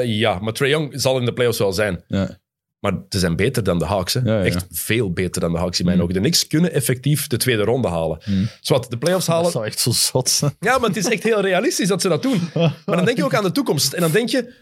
[0.00, 2.04] Eh, ja, maar Trae Young zal in de playoffs wel zijn.
[2.06, 2.38] Ja.
[2.80, 4.14] Maar ze zijn beter dan de Hawks.
[4.14, 4.20] Hè.
[4.24, 4.44] Ja, ja.
[4.44, 6.02] Echt veel beter dan de Hawks in mijn Mm.
[6.02, 6.14] ogen.
[6.14, 8.18] De Knicks kunnen effectief de tweede ronde halen.
[8.24, 8.48] Mm.
[8.60, 9.42] Zwat, de playoffs halen.
[9.42, 10.54] Dat zou echt zo zot zijn.
[10.60, 12.40] Ja, maar het is echt heel realistisch dat ze dat doen.
[12.86, 13.92] Maar dan denk je ook aan de toekomst.
[13.92, 14.52] En dan denk je,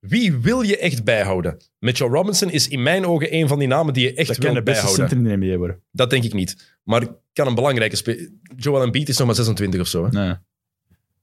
[0.00, 1.56] wie wil je echt bijhouden?
[1.78, 4.46] Mitchell Robinson is in mijn ogen een van die namen die je echt Dat wil
[4.46, 5.08] kan de beste bijhouden.
[5.08, 5.82] center in de NBA worden.
[5.92, 6.76] Dat denk ik niet.
[6.82, 8.30] Maar kan een belangrijke speler...
[8.56, 10.04] Joel Embiid is nog maar 26 of zo.
[10.04, 10.10] Hè?
[10.10, 10.34] Nee.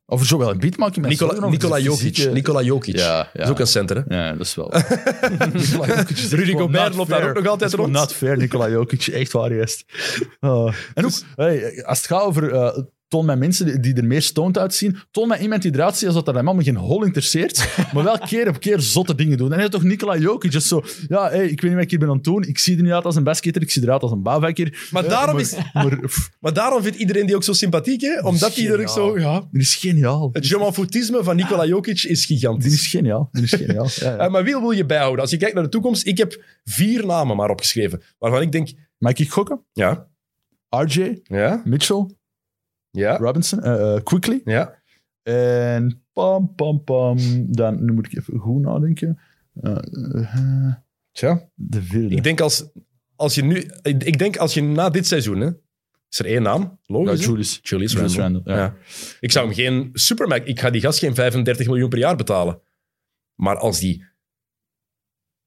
[0.07, 1.99] Of Joel Embiid maak je mij zorgen Nikola zijn Jokic.
[2.15, 2.95] fysieke- Nikola Jokic.
[2.97, 4.15] Ja, is ook een center, hè?
[4.17, 4.73] Ja, dat is wel.
[6.15, 7.91] Is Rudy Gobert loopt daar ook nog altijd rond.
[7.91, 9.07] not fair, Nicola Jokic.
[9.07, 9.85] Echt waar, juist.
[10.39, 10.73] Oh.
[10.93, 12.51] En ook, hey, als het gaat over...
[12.53, 12.77] eh,
[13.07, 14.97] toon mij mensen die, er meer stoned uitzien.
[15.11, 17.67] Toon mij iemand die eruit ziet alsof dat hem allemaal geen hol interesseert.
[17.93, 19.47] maar wel keer op keer zotte dingen doen.
[19.51, 20.53] En hij is toch Nicola Jokic.
[20.53, 20.83] is zo...
[21.07, 22.43] Ja, hey, ik weet niet wat ik hier ben aan het doen.
[22.43, 23.61] Ik zie er niet uit als een basketter.
[23.61, 24.87] Ik zie eruit als een bouwvakker.
[24.91, 25.99] Maar daarom is- Maar,
[26.39, 28.19] Maar daarom vindt iedereen die ook zo sympathiek, hè?
[28.21, 29.19] Omdat die er ook zo...
[29.19, 30.29] Ja, die is geniaal.
[30.33, 32.63] het je foutisme van Nikola Jokic is gigantisch.
[32.69, 33.29] Die is geniaal.
[33.31, 33.87] Die is geniaal.
[33.95, 34.17] Ja, ja.
[34.25, 35.21] Eh, maar wie wil je bijhouden?
[35.21, 38.01] Als je kijkt naar de toekomst, ik heb vier namen maar opgeschreven.
[38.17, 39.61] Waarvan ik denk, Mag ik gokken?
[39.73, 40.07] ja,
[40.69, 42.05] RJ, ja, Mitchell,
[42.95, 44.41] ja, Robinson, eh, eh, Quickly.
[44.45, 44.83] ja.
[45.23, 47.17] En pam, pam, pam.
[47.47, 49.19] Dan, nu moet ik even goed nadenken.
[49.61, 49.77] Eh,
[50.13, 50.73] eh,
[51.11, 52.15] Tja, de vierde.
[52.15, 52.69] ik denk als,
[53.15, 53.69] als je nu...
[53.81, 55.49] Ik, ik denk als je na dit seizoen, hè,
[56.09, 57.25] is er één naam, logisch, hè?
[57.25, 57.59] Julius.
[57.61, 58.41] Julius, Julius Randle.
[58.43, 58.59] Randle, ja.
[58.59, 58.75] Ja.
[59.19, 60.45] Ik zou hem geen supermax...
[60.45, 62.59] Ik ga die gast geen 35 miljoen per jaar betalen.
[63.35, 64.05] Maar als die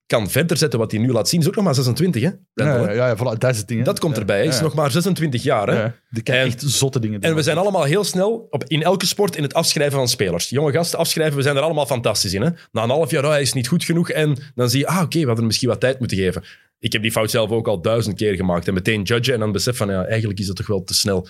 [0.09, 2.29] kan verder zetten wat hij nu laat zien, is ook nog maar 26, hè?
[2.55, 3.79] Ja, ja, ja, voilà, dat is het ding.
[3.79, 3.85] hè.
[3.85, 4.37] Dat komt erbij.
[4.37, 5.89] Hij is nog maar 26 jaar, hè?
[6.11, 7.31] Die kan En- echt zotte dingen doen.
[7.31, 10.49] En we zijn allemaal heel snel op, in elke sport in het afschrijven van spelers.
[10.49, 12.43] Jonge gasten afschrijven, we zijn er allemaal fantastisch in.
[12.43, 12.51] Hè?
[12.73, 14.11] Na een half jaar, oh, hij is niet goed genoeg.
[14.11, 16.43] En dan zie je, ah, oké, we hadden misschien wat tijd moeten geven.
[16.79, 18.69] Ik heb die fout zelf ook al duizend keer gemaakt.
[18.69, 21.29] En meteen judgen en dan besef van, ja, eigenlijk is dat toch wel te snel.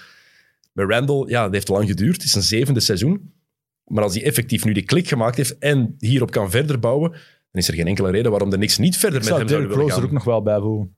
[0.72, 2.14] Bij Randall, ja, dat heeft lang geduurd.
[2.14, 3.32] Het is een zevende seizoen.
[3.84, 7.12] Maar als hij effectief nu die klik gemaakt heeft en hierop kan verder bouwen,
[7.58, 9.48] dan is er geen enkele reden waarom de niks niet verder Ik met zou hem
[9.48, 10.08] zouden willen Rose er gaan.
[10.10, 10.97] ook nog wel bij voegen.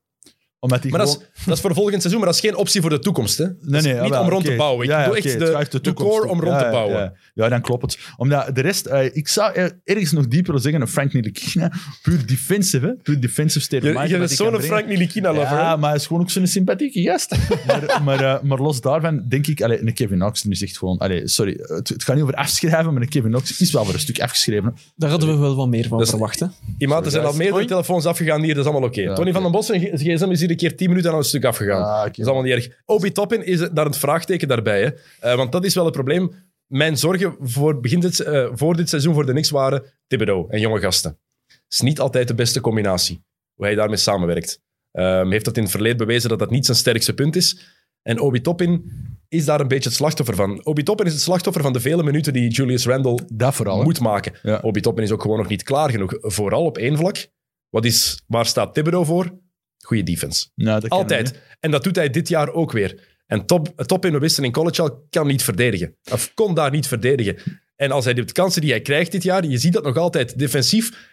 [0.61, 2.91] Omdat Maar dat is, dat is voor volgend seizoen, maar dat is geen optie voor
[2.91, 3.39] de toekomst.
[3.39, 3.45] Hè?
[3.45, 4.85] Nee, nee, niet jawel, om rond te bouwen.
[4.85, 5.39] Ik Ja, doe echt de,
[5.71, 6.31] de, toekomst core toe.
[6.31, 6.99] om rond Ja, te bouwen.
[7.01, 7.99] Ja, ja, dan klopt het.
[8.17, 12.27] Omdat de rest, eh, ik zou er- ergens nog dieper zeggen, een Frank Ntilikina, puur
[12.27, 12.93] defensive, hè?
[13.03, 14.63] puur defensive state of Je, bent kan zo'n.
[14.63, 15.57] Frank Nilikina-lover.
[15.57, 17.37] Ja, maar hij is gewoon ook zo'n sympathieke gast.
[17.67, 20.99] maar, maar, eh, maar los daarvan denk ik, allee, een Kevin Knox nu zegt gewoon,
[20.99, 23.95] allee, sorry, het, het gaat niet over afschrijven, maar een Kevin Knox is wel voor
[23.95, 24.75] een stuk afgeschreven.
[24.97, 26.41] Daar hadden we wel wat meer van Dat is- verwacht.
[26.41, 26.47] Hè?
[26.79, 29.01] Iemand, er zijn al meerdere telefoons afgegaan hier, dat is allemaal oké.
[29.01, 31.17] Ja, Tony van den Bos, zijn g- gsm is hier een keer 10 minuten aan
[31.17, 31.83] een stuk afgegaan.
[31.83, 32.05] Ah.
[32.05, 32.69] Dat is allemaal niet erg.
[32.85, 34.83] Obi Toppin is daar een vraagteken daarbij.
[34.83, 34.91] Hè.
[35.21, 36.33] Eh, want dat is wel het probleem.
[36.67, 40.61] Mijn zorgen voor, begin dit, eh, voor dit seizoen voor de Knicks waren Thibodeau en
[40.61, 41.19] jonge gasten.
[41.47, 43.25] Het is niet altijd de beste combinatie,
[43.55, 44.61] hoe hij daarmee samenwerkt.
[44.93, 47.77] Ehm heeft dat in het verleden bewezen dat dat niet zijn sterkste punt is.
[48.03, 48.91] En Obi Toppin
[49.29, 50.65] is daar een beetje het slachtoffer van.
[50.65, 53.83] Obi Toppin is het slachtoffer van de vele minuten die Julius Randle Dat vooral.
[53.83, 54.33] moet maken.
[54.43, 54.59] Ja.
[54.63, 56.15] Obi Toppin is ook gewoon nog niet klaar genoeg.
[56.21, 57.29] Vooral op één vlak.
[57.69, 59.39] Wat is, waar staat Thibodeau voor?
[59.85, 60.49] Goede defense.
[60.55, 61.41] Dat kan Altijd.
[61.61, 63.09] En dat doet hij dit jaar ook weer.
[63.27, 65.97] En top, top in wisten in college al kan niet verdedigen.
[66.13, 67.37] Of kon daar niet verdedigen.
[67.77, 70.39] En als hij de kansen die hij krijgt dit jaar, je ziet dat nog altijd
[70.39, 71.10] defensief.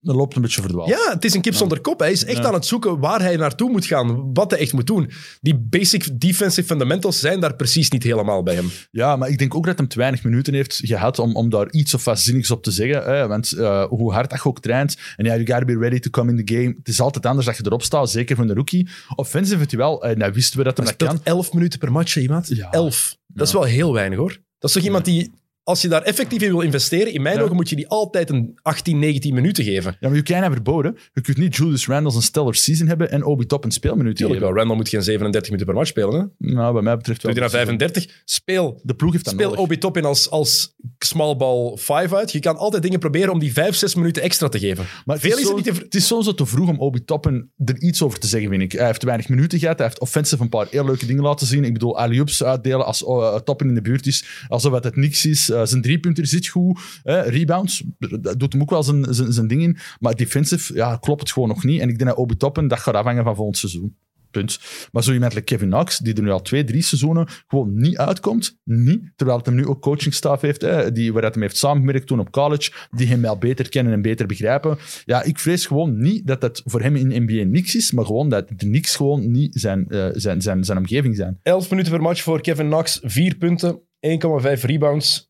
[0.00, 0.88] Dat loopt een beetje verdwaald.
[0.88, 1.98] Ja, het is een kip zonder kop.
[2.00, 2.44] Hij is echt Ja.
[2.44, 4.32] aan het zoeken waar hij naartoe moet gaan.
[4.32, 5.10] Wat hij echt moet doen.
[5.40, 8.70] Die basic defensive fundamentals zijn daar precies niet helemaal bij hem.
[8.90, 11.70] Ja, maar ik denk ook dat hij te weinig minuten heeft gehad om, om daar
[11.70, 13.02] iets of wat zinnigs op te zeggen.
[13.04, 13.26] Hè?
[13.26, 16.10] Want eh, hoe hard dat je ook traint, en ja, you gotta be ready to
[16.10, 16.74] come in the game.
[16.78, 18.88] Het is altijd anders dat je erop staat, zeker van de rookie.
[19.14, 21.20] Offensive hij wel, en nou wisten we dat Hij dat kan.
[21.22, 22.48] 11 minuten per match, iemand.
[22.48, 22.70] Ja.
[22.70, 23.16] 11.
[23.26, 24.38] Dat is wel heel weinig, hoor.
[24.58, 25.32] Dat is toch iemand die,
[25.68, 27.42] als je daar effectief in wil investeren, in mijn Ja.
[27.42, 29.96] ogen moet je die altijd een 18, 19 minuten geven.
[30.00, 30.96] Ja, maar je kan hem verboden.
[31.14, 34.38] Je kunt niet Julius Randle een stellar season hebben en Obi Top een speelminuut Tuurlijk
[34.38, 34.52] geven.
[34.54, 34.58] wel.
[34.62, 36.32] Randall moet geen 37 minuten per match spelen.
[36.38, 36.52] Hè?
[36.52, 37.32] Nou, bij mij betreft wel.
[37.34, 38.22] Doe die naar 35.
[38.24, 39.52] Speel, De ploeg heeft dat speel.
[39.54, 42.32] Obi Top in als, als small ball 5 uit.
[42.32, 44.84] Je kan altijd dingen proberen om die 5, 6 minuten extra te geven.
[45.04, 46.78] Maar Veel het is is, het zo, niet het is soms zo te vroeg om
[46.78, 48.72] Obi Toppen er iets over te zeggen, vind ik.
[48.72, 49.78] Hij heeft te weinig minuten gehad.
[49.78, 51.64] Hij heeft offensive een paar heel leuke dingen laten zien.
[51.64, 54.24] Ik bedoel, alley-oops uitdelen als uh, Toppen in de buurt is.
[54.48, 55.50] Alsof het, het niks is.
[55.58, 56.80] Uh, zijn driepunter zit goed.
[57.02, 57.84] rebounds,
[58.20, 59.78] dat doet hem ook wel zijn, zijn, zijn ding in.
[60.00, 61.80] Maar defensive, ja, klopt het gewoon nog niet.
[61.80, 63.96] En ik denk dat Obi Toppen, dat gaat afhangen van volgend seizoen.
[64.30, 64.58] Punt.
[64.92, 67.96] Maar zo iemand like Kevin Knox, die er nu al twee, drie seizoenen gewoon niet
[67.96, 72.06] uitkomt, niet, terwijl het hem nu ook coachingstaf heeft, die, waar het hem heeft samengewerkt
[72.06, 74.78] toen op college, die hem wel beter kennen en beter begrijpen.
[75.04, 78.28] Ja, ik vrees gewoon niet dat dat voor hem in NBA niks is, maar gewoon
[78.28, 81.38] dat de niks gewoon niet zijn, eh, zijn, zijn, zijn omgeving zijn.
[81.42, 83.00] 11 minuten per match voor Kevin Knox.
[83.02, 85.27] 4 punten, 1,5 rebounds,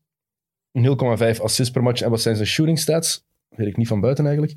[0.71, 2.01] 0,5 assists per match.
[2.01, 3.25] En wat zijn zijn shooting stats?
[3.49, 4.53] Weet ik niet van buiten eigenlijk.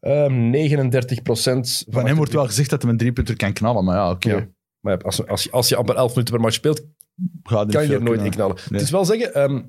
[0.00, 1.84] Ehm 39 procent.
[1.88, 4.30] Van hem wordt wel gezegd dat hij een driepunter kan knallen, maar ja, oké.
[4.30, 4.48] Ja.
[4.80, 6.82] Maar ja, als, als, je, als je amper 11 minuten per match speelt,
[7.42, 8.24] kan je er nooit kunnen.
[8.24, 8.54] in knallen.
[8.54, 8.64] Nee.
[8.70, 9.62] Het is wel zeggen, ehm,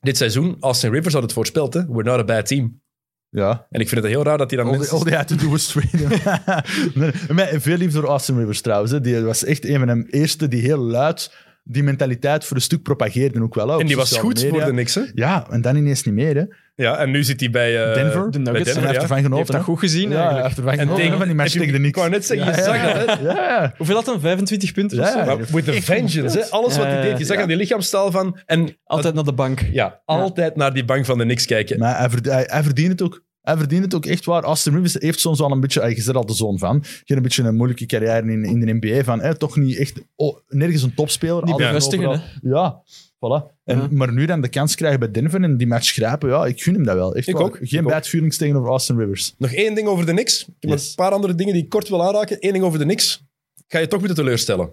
[0.00, 1.74] dit seizoen, Austin Rivers had het voorspeld.
[1.74, 1.86] Hè?
[1.86, 2.80] We're not a bad team.
[3.28, 3.66] Ja.
[3.70, 4.96] En ik vind het heel raar dat hij dan All, mensen...
[4.96, 5.74] all they had to do was
[6.94, 8.92] nee, nee, veel liefde voor Austin Rivers trouwens.
[8.92, 9.00] Hè.
[9.00, 11.32] Die was echt een van de eerste die heel luid
[11.64, 13.68] die mentaliteit voor een stuk propageerde ook wel.
[13.74, 14.50] op En die was goed media.
[14.50, 15.02] voor de niks, hè?
[15.14, 16.34] Ja, en dan ineens niet meer.
[16.36, 16.42] Hè.
[16.74, 17.84] Ja, en nu zit hij bij...
[17.88, 18.30] eh, Denver?
[18.30, 18.52] De bij Nuggets.
[18.52, 19.36] En hij Denver, heeft Hij genoten.
[19.36, 20.44] heeft dat goed gezien Ja, hij eigenlijk.
[20.46, 22.52] heeft ervan En genoten tegen- van die match tegen de Ik wou net zeggen, je
[22.56, 22.96] Ja, zag ja.
[22.98, 23.24] het, hè?
[23.26, 23.74] Ja, ja.
[23.76, 24.18] Hoeveel had hij?
[24.18, 25.18] 25 punten of Ja, zo?
[25.18, 25.24] ja.
[25.24, 26.44] Maar with a vengeance, hè?
[26.50, 27.18] Alles wat hij deed.
[27.18, 27.42] Je zag ja.
[27.42, 28.38] aan die lichaamstaal van...
[28.46, 29.60] En Altijd naar de bank.
[29.72, 31.78] ja, altijd naar die bank van de niks kijken.
[31.78, 33.22] Maar hij, verd- hij, hij verdient het ook.
[33.42, 34.42] Hij verdient het ook echt waar.
[34.42, 36.88] Austin Rivers heeft soms wel een beetje, ah, je zit al de zoon van, je
[36.98, 40.00] hebt een beetje een moeilijke carrière in, in de NBA van, hè, toch niet echt,
[40.16, 41.44] oh, nergens een topspeler.
[41.44, 42.22] Niet bevestigen.
[42.42, 42.82] Ja,
[43.16, 43.50] voilà.
[43.64, 43.88] En, Ja.
[43.90, 46.74] Maar nu dan de kans krijgen bij Denver en die match grijpen, ja, ik gun
[46.74, 47.14] hem dat wel.
[47.14, 47.42] Echt Ik waar.
[47.42, 49.34] ook, Geen ik bad feelings tegenover Austin Rivers.
[49.38, 50.40] Nog één ding over de niks.
[50.42, 50.88] Ik heb Yes.
[50.88, 52.36] een paar andere dingen die ik kort wil aanraken.
[52.40, 53.22] Eén ding over de niks.
[53.68, 54.70] Ga je toch moeten teleurstellen.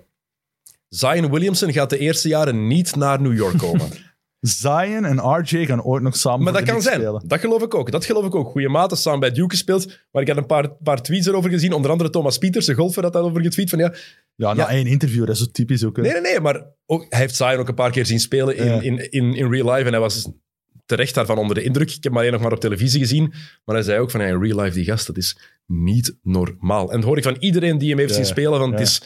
[0.89, 3.87] Zion Williamson gaat de eerste jaren niet naar New York komen.
[4.39, 7.01] Zion en RJ gaan ooit nog samen maar dat kan zijn.
[7.01, 7.23] spelen.
[7.27, 7.91] Dat geloof ik ook.
[7.91, 8.47] Dat geloof ik ook.
[8.49, 9.99] Goeie maten samen bij Duke gespeeld.
[10.11, 11.73] Maar ik had een paar, paar tweets erover gezien.
[11.73, 13.69] Onder andere Thomas Pieters, de golfer, had daarover getweet.
[13.69, 13.93] Van, ja,
[14.35, 14.69] Ja, na Ja.
[14.69, 15.95] één interview, dat is zo typisch ook.
[15.95, 16.01] hè.
[16.01, 16.39] nee, nee, nee.
[16.39, 18.81] Maar ook, hij heeft Zion ook een paar keer zien spelen in, Ja.
[18.81, 19.85] in, in, in real life.
[19.85, 20.29] En hij was
[20.85, 21.87] terecht daarvan onder de indruk.
[21.87, 23.33] Ik heb hem alleen nog maar op televisie gezien.
[23.65, 26.89] Maar hij zei ook van, ja, in real life, die gast, dat is niet normaal.
[26.91, 28.15] En dat hoor ik van iedereen die hem heeft Ja.
[28.15, 28.59] zien spelen.
[28.59, 28.71] Van.
[28.71, 29.01] Het is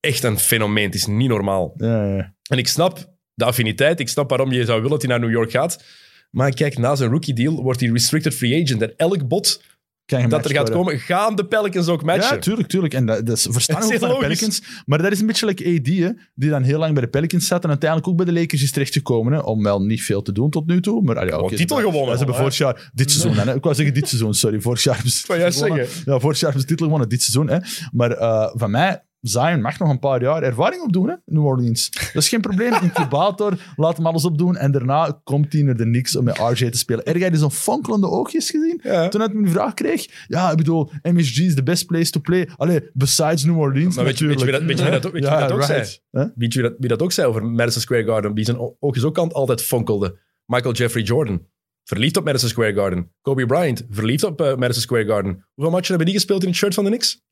[0.00, 0.84] echt een fenomeen.
[0.84, 1.74] Het is niet normaal.
[1.76, 2.34] Ja, ja.
[2.48, 4.00] En ik snap de affiniteit.
[4.00, 5.84] Ik snap waarom je zou willen dat hij naar New York gaat.
[6.30, 8.82] Maar kijk, na zijn rookie deal wordt hij restricted free agent.
[8.82, 9.60] En elk bot
[10.06, 12.34] dat er gaat komen, gaan de Pelicans ook matchen.
[12.34, 12.94] Ja, tuurlijk, tuurlijk.
[12.94, 14.16] En dat, dat is verstandig van de.
[14.18, 14.62] Pelicans.
[14.86, 17.46] Maar dat is een beetje like AD, hè, die dan heel lang bij de Pelicans
[17.46, 19.32] zat en uiteindelijk ook bij de Lakers is terechtgekomen.
[19.32, 21.02] Hè, om wel niet veel te doen tot nu toe.
[21.02, 23.54] Maar, ah, ja, oké, titel gewonnen, Ze hebben vorig jaar, dit seizoen, dan, hè.
[23.54, 24.60] ik wou zeggen dit seizoen, sorry.
[24.60, 25.86] Vorig jaar hebben ze wou juist gewonnen.
[25.86, 26.12] zeggen.
[26.12, 27.48] Ja, vorig jaar hebben ze titel gewonnen, dit seizoen.
[27.48, 27.58] Hè.
[27.92, 31.90] Maar eh, van mij, Zion mag nog een paar jaar ervaring opdoen, hè, New Orleans.
[31.90, 32.72] Dat is geen probleem.
[32.82, 34.56] Incubator, laat hem alles opdoen.
[34.56, 37.18] En daarna komt hij naar de Knicks om met RJ te spelen.
[37.18, 38.80] Jij die zo'n fonkelende oogjes gezien?
[38.82, 39.08] Ja.
[39.08, 42.48] Toen ik die vraag kreeg, ja, ik bedoel, MSG is the best place to play.
[42.56, 45.12] Allee, besides New Orleans Maar weet je, weet je wie dat, weet je wie dat,
[45.12, 45.78] weet je wie dat ook zei?
[46.10, 48.34] Weet je wie dat, wie dat ook zei over Madison Square Garden?
[48.34, 50.18] Die zijn oogjes ook altijd fonkelde.
[50.46, 51.46] Michael Jeffrey Jordan.
[51.84, 53.12] Verliefd op Madison Square Garden.
[53.20, 53.86] Kobe Bryant.
[53.90, 55.46] Verliefd op eh, Madison Square Garden.
[55.54, 57.24] Hoeveel matchen hebben die gespeeld in het shirt van de Knicks?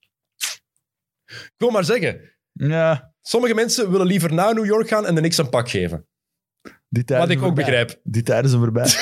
[1.26, 2.20] Ik wil maar zeggen.
[2.52, 6.06] Ja, Sommige mensen willen liever naar New York gaan en de Knicks een pak geven.
[6.88, 7.64] die tijden Wat ik zijn ook voorbij.
[7.64, 8.00] begrijp.
[8.02, 8.86] Die tijden zijn voorbij.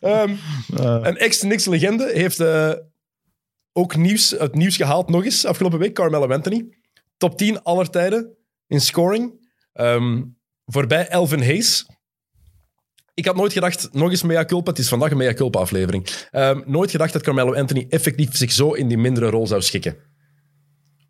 [0.00, 0.34] Ehm,
[0.76, 2.72] Eh, een ex-Knicks-legende heeft eh,
[3.72, 5.94] ook nieuws, het nieuws gehaald nog eens afgelopen week.
[5.94, 6.68] Carmelo Anthony.
[7.16, 9.50] Top 10 aller tijden in scoring.
[9.72, 10.22] Ehm,
[10.64, 11.86] voorbij Elvin Hayes.
[13.14, 16.06] Ik had nooit gedacht, nog eens mea culpa, het is vandaag een mea culpa aflevering.
[16.30, 19.96] Ehm, nooit gedacht dat Carmelo Anthony effectief zich zo in die mindere rol zou schikken.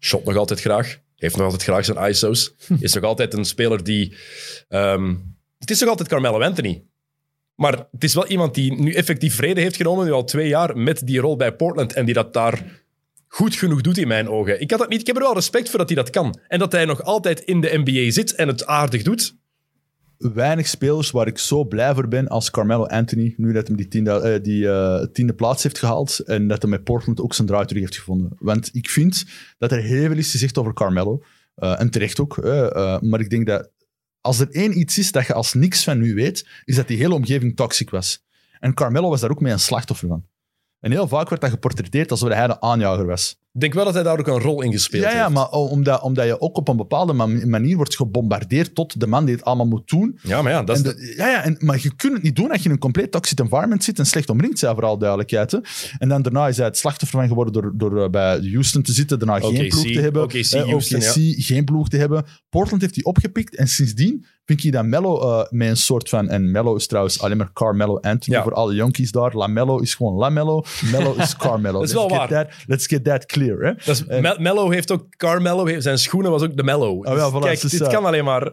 [0.01, 0.99] Shot nog altijd graag.
[1.17, 2.55] Heeft nog altijd graag zijn ISO's.
[2.81, 4.17] Is nog altijd een speler die...
[4.69, 5.15] ehm,
[5.59, 6.83] het is nog altijd Carmelo Anthony.
[7.55, 10.77] Maar het is wel iemand die nu effectief vrede heeft genomen, nu al twee jaar,
[10.77, 11.93] met die rol bij Portland.
[11.93, 12.83] En die dat daar
[13.29, 14.61] goed genoeg doet in mijn ogen.
[14.61, 16.41] Ik, had dat niet, ik heb er wel respect voor dat hij dat kan.
[16.49, 19.37] En dat hij nog altijd in de NBA zit en het aardig doet.
[20.19, 23.89] Weinig spelers waar ik zo blij voor ben als Carmelo Anthony, nu dat hij die,
[23.89, 24.43] tiende, eh,
[25.12, 27.97] die eh, plaats heeft gehaald en dat hij met Portland ook zijn draai terug heeft
[27.97, 28.31] gevonden.
[28.39, 29.25] Want ik vind
[29.59, 31.23] dat er heel veel is gezegd over Carmelo.
[31.55, 32.37] Eh, en terecht ook.
[33.01, 33.71] maar ik denk dat
[34.21, 36.99] als er één iets is dat je als niks van nu weet, is dat die
[36.99, 38.25] hele omgeving toxic was.
[38.61, 40.25] En Carmelo was daar ook mee een slachtoffer van.
[40.81, 43.39] En heel vaak werd dat geportretteerd alsof hij de aanjager was.
[43.53, 45.31] Ik denk wel dat hij daar ook een rol in gespeeld Ja, ja, heeft.
[45.35, 49.25] maar omdat, omdat je ook op een bepaalde man- manier wordt gebombardeerd tot de man
[49.25, 50.19] die het allemaal moet doen.
[50.23, 52.51] Ja, maar ja, dat is de- ja, ja en, maar je kunt het niet doen
[52.51, 55.51] als je in een compleet toxic environment zit en slecht omringd bent, vooral duidelijkheid.
[55.51, 55.59] Hè.
[55.99, 58.93] En dan daarna is hij het slachtoffer van geworden door, door eh, bij Houston te
[58.93, 60.29] zitten, daarna geen ploeg te hebben.
[60.29, 62.25] Eh, Houston, OKC, geen ploeg te hebben.
[62.49, 66.29] Portland heeft hij opgepikt en sindsdien vind ik dat Mello eh, met een soort van...
[66.29, 68.43] En Mello is trouwens alleen maar Carmelo Anthony Ja.
[68.43, 69.37] voor alle jonkies daar.
[69.37, 70.65] LaMelo is gewoon LaMelo.
[70.93, 71.79] Mello is Carmelo.
[71.79, 72.29] Dat is wel let's waar.
[72.29, 73.59] Get that, let's get that clear.
[73.59, 73.72] Hè.
[73.74, 76.99] Dat is, Me- Mello heeft ook, Carmelo, heeft, zijn schoenen was ook de Mello.
[77.03, 78.53] Ja, Dus voilà, kijk, dit eh, kan alleen maar...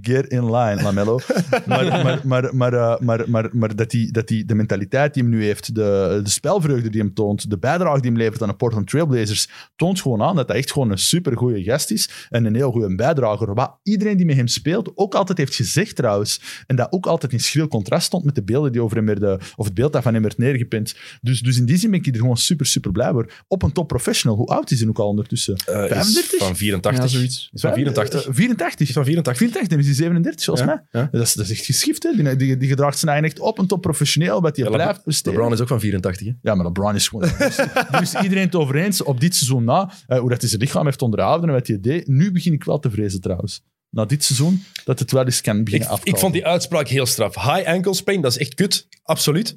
[0.00, 1.18] Get in line, Lamello.
[1.66, 5.22] maar, maar, maar, maar, eh, maar, maar, maar dat hij dat die, de mentaliteit die
[5.22, 8.48] hem nu heeft, de, de spelvreugde die hem toont, de bijdrage die hem levert aan
[8.48, 12.44] de Portland Trailblazers, toont gewoon aan dat hij echt gewoon een supergoeie gast is en
[12.44, 13.54] een heel goede bijdrager.
[13.54, 16.40] Wat iedereen die met hem speelt ook altijd heeft gezegd trouwens.
[16.66, 19.40] En dat ook altijd in schril contrast stond met de beelden die over hem werden,
[19.56, 20.94] of het beeld dat van hem werd neergepint.
[21.20, 23.32] Dus, dus in die zin ben ik er gewoon super, super blij voor.
[23.48, 24.36] Op een top professional.
[24.36, 25.56] Hoe oud is hij ook al ondertussen?
[25.66, 26.38] eh, is 35?
[26.38, 27.02] van 84.
[27.04, 27.50] Ja, zoiets.
[27.52, 28.26] Is van 84.
[28.26, 28.88] Eh, 84.
[28.88, 29.36] Is van 84.
[29.36, 31.02] 84, dan is hij 37 volgens Ja, mij.
[31.02, 31.08] ja.
[31.12, 32.12] Dat, is, dat is echt geschift, hè.
[32.22, 34.86] Die, die, die gedraagt zijn eigen echt op en top professioneel, wat hij Ja, blijft
[34.88, 35.32] LeBron presteren.
[35.38, 36.26] LeBron is ook van 84.
[36.26, 36.32] Hè?
[36.42, 37.28] Ja, maar LeBron is gewoon...
[37.38, 37.58] dus,
[38.00, 40.84] is iedereen het over eens, op dit seizoen na, eh, hoe dat hij zijn lichaam
[40.84, 42.06] heeft onderhouden en wat hij deed.
[42.08, 43.62] Nu begin ik wel te vrezen, trouwens.
[43.90, 46.14] Na dit seizoen, dat het wel eens kan Ik, beginnen afkomen.
[46.14, 47.34] ik vond die uitspraak heel straf.
[47.34, 48.88] High ankle sprain, dat is echt kut.
[49.02, 49.52] Absoluut.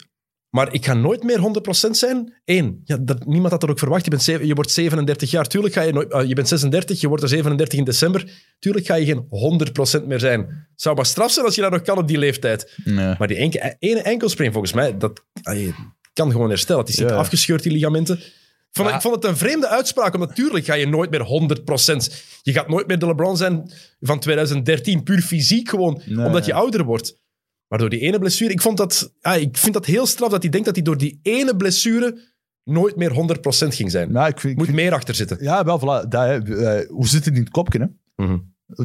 [0.49, 1.37] Maar ik ga nooit meer
[1.87, 2.33] 100% zijn.
[2.45, 4.03] Eén, ja, dat, niemand had dat ook verwacht.
[4.03, 5.47] Je, bent zeven- je wordt 37 jaar.
[5.47, 6.11] Tuurlijk ga je nooit...
[6.11, 8.31] eh, je bent 36, je wordt er 37 in december.
[8.59, 10.39] Tuurlijk ga je geen 100% meer zijn.
[10.39, 12.73] Het zou maar straf zijn als je dat nog kan op die leeftijd.
[12.83, 13.15] Nee.
[13.17, 15.23] Maar die enke, ene enkelspring, volgens mij, dat
[16.13, 16.81] kan gewoon herstellen.
[16.81, 17.15] Het is niet Ja.
[17.15, 18.17] afgescheurd, die ligamenten.
[18.17, 22.13] Ik vond, ik vond het een vreemde uitspraak, omdat natuurlijk ga je nooit meer 100%.
[22.41, 26.25] Je gaat nooit meer de LeBron zijn van 2013, puur fysiek gewoon, Nee.
[26.25, 27.17] omdat je ouder wordt.
[27.69, 30.41] Maar door die ene blessure, ik, vond dat, ah, ik vind dat heel straf dat
[30.41, 32.19] hij denkt dat hij door die ene blessure
[32.63, 34.11] nooit meer 100% ging zijn.
[34.11, 35.37] Ja, ik vind, ik Moet vind- meer achter zitten.
[35.41, 36.47] ja, wel, voilà, dat.
[36.49, 37.79] Eh, hoe zit het in het kopje?
[37.79, 38.25] Hè?
[38.25, 38.37] Mhm.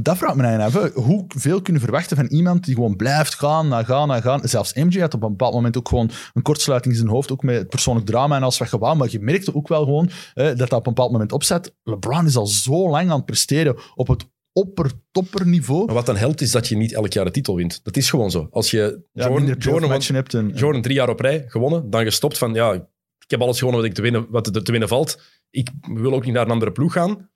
[0.03, 0.95] Dat vraagt me eigenlijk af.
[0.95, 1.01] hè.
[1.03, 4.41] Hoeveel kunnen verwachten van iemand die gewoon blijft gaan, na gaan, na gaan.
[4.49, 7.43] Zelfs MJ had op een bepaald moment ook gewoon een kortsluiting in zijn hoofd, ook
[7.43, 8.97] met het persoonlijk drama en alles wat.
[8.97, 11.74] Maar je merkte ook wel gewoon dat dat op een bepaald moment opzet.
[11.82, 15.85] LeBron is al zo lang aan het presteren op het opper-topper-niveau.
[15.85, 17.81] Maar wat dan helpt, is dat je niet elk jaar de titel wint.
[17.85, 18.49] Dat is gewoon zo.
[18.51, 20.35] Als je Ja, Jordan, Jordan, matchen hebt.
[20.35, 22.73] En, Jordan drie jaar op rij gewonnen, dan gestopt van ja,
[23.19, 25.23] ik heb alles gewonnen wat, ik te winnen, wat er te winnen valt.
[25.51, 27.31] Ik wil ook niet naar een andere ploeg gaan.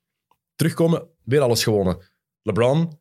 [0.55, 1.99] Terugkomen, weer alles gewonnen.
[2.43, 3.01] LeBron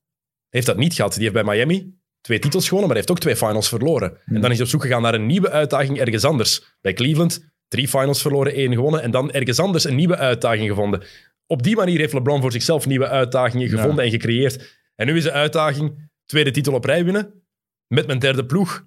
[0.50, 1.14] heeft dat niet gehad.
[1.14, 4.18] Die heeft bij Miami twee titels gewonnen, maar hij heeft ook twee finals verloren.
[4.26, 6.78] En dan is hij op zoek gegaan naar een nieuwe uitdaging ergens anders.
[6.82, 9.02] Bij Cleveland, drie finals verloren, één gewonnen.
[9.02, 11.04] En dan ergens anders een nieuwe uitdaging gevonden.
[11.48, 14.76] Op die manier heeft LeBron voor zichzelf nieuwe uitdagingen gevonden en gecreëerd.
[14.96, 17.44] En nu is de uitdaging tweede titel op rij winnen
[17.88, 18.86] met mijn derde ploeg.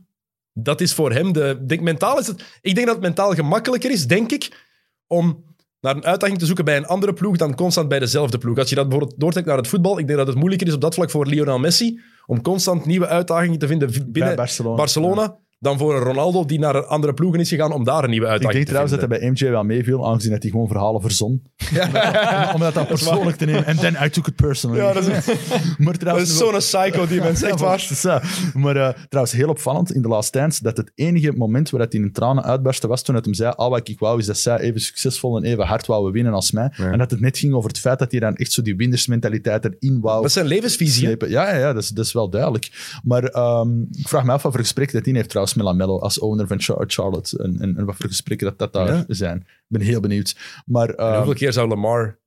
[0.52, 1.58] Dat is voor hem de.
[1.66, 4.66] Denk, mentaal is het, ik denk dat het mentaal gemakkelijker is, denk ik,
[5.06, 5.44] om
[5.80, 8.58] naar een uitdaging te zoeken bij een andere ploeg dan constant bij dezelfde ploeg.
[8.58, 10.80] Als je dat bijvoorbeeld doortrekt naar het voetbal, ik denk dat het moeilijker is op
[10.80, 14.76] dat vlak voor Lionel Messi om constant nieuwe uitdagingen te vinden binnen Barcelona.
[14.76, 18.11] Barcelona, dan voor een Ronaldo die naar een andere ploegen is gegaan om daar een
[18.11, 20.50] nieuwe Ik uitdaging denk te trouwens dat hij bij MJ wel meeviel, aangezien dat hij
[20.50, 21.30] gewoon verhalen verzon.
[21.30, 23.66] Om- Om dat dan persoonlijk te nemen.
[23.66, 24.80] En then I took it personally.
[24.80, 25.26] Ja, dat is,
[25.78, 28.50] maar dat trouwens, is zo'n psycho, die mens, echt waar.
[28.54, 32.00] Maar eh, trouwens, heel opvallend in de Last Dance, dat het enige moment waar hij
[32.00, 34.58] in tranen uitbarstte was toen het hem zei, al wat ik wou is dat zij
[34.58, 36.72] even succesvol en even hard wouden winnen als mij.
[36.76, 36.90] Ja.
[36.90, 39.64] En dat het net ging over het feit dat hij dan echt zo die winnersmentaliteit
[39.64, 41.08] erin wou Dat is zijn levensvisie.
[41.08, 42.98] Ja, ja, ja dat, is, dat is wel duidelijk.
[43.04, 45.98] Maar ehm, ik vraag me af wat voor gesprekken dat hij heeft trouwens met Lamello
[45.98, 47.38] als owner van Char- Charlotte.
[47.42, 49.05] En, en, en wat voor gesprekken dat, dat daar Ja.
[49.09, 49.36] zijn.
[49.38, 50.36] Ik ben heel benieuwd.
[50.66, 52.18] Maar ehm, hoeveel keer zou Lamar...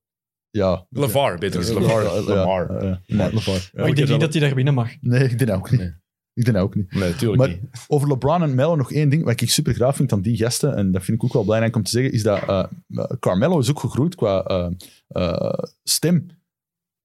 [0.49, 0.85] ja.
[0.89, 1.95] LeVar, beter is Ja, Lamar.
[2.25, 2.67] Lamar.
[3.73, 4.89] Maar ik denk niet dat hij daar binnen mag.
[5.01, 5.79] Nee, ik denk ook niet.
[5.79, 5.93] Nee.
[6.35, 6.93] Ik denk ook niet.
[6.93, 7.61] Nee, natuurlijk Maar niet.
[7.87, 10.75] over LeBron en Melo nog één ding, wat ik super graag vind aan die gasten,
[10.75, 12.63] en dat vind ik ook wel belangrijk om te zeggen, is dat eh,
[13.19, 14.43] Carmelo is ook gegroeid qua
[15.07, 15.53] eh,
[15.83, 16.27] stem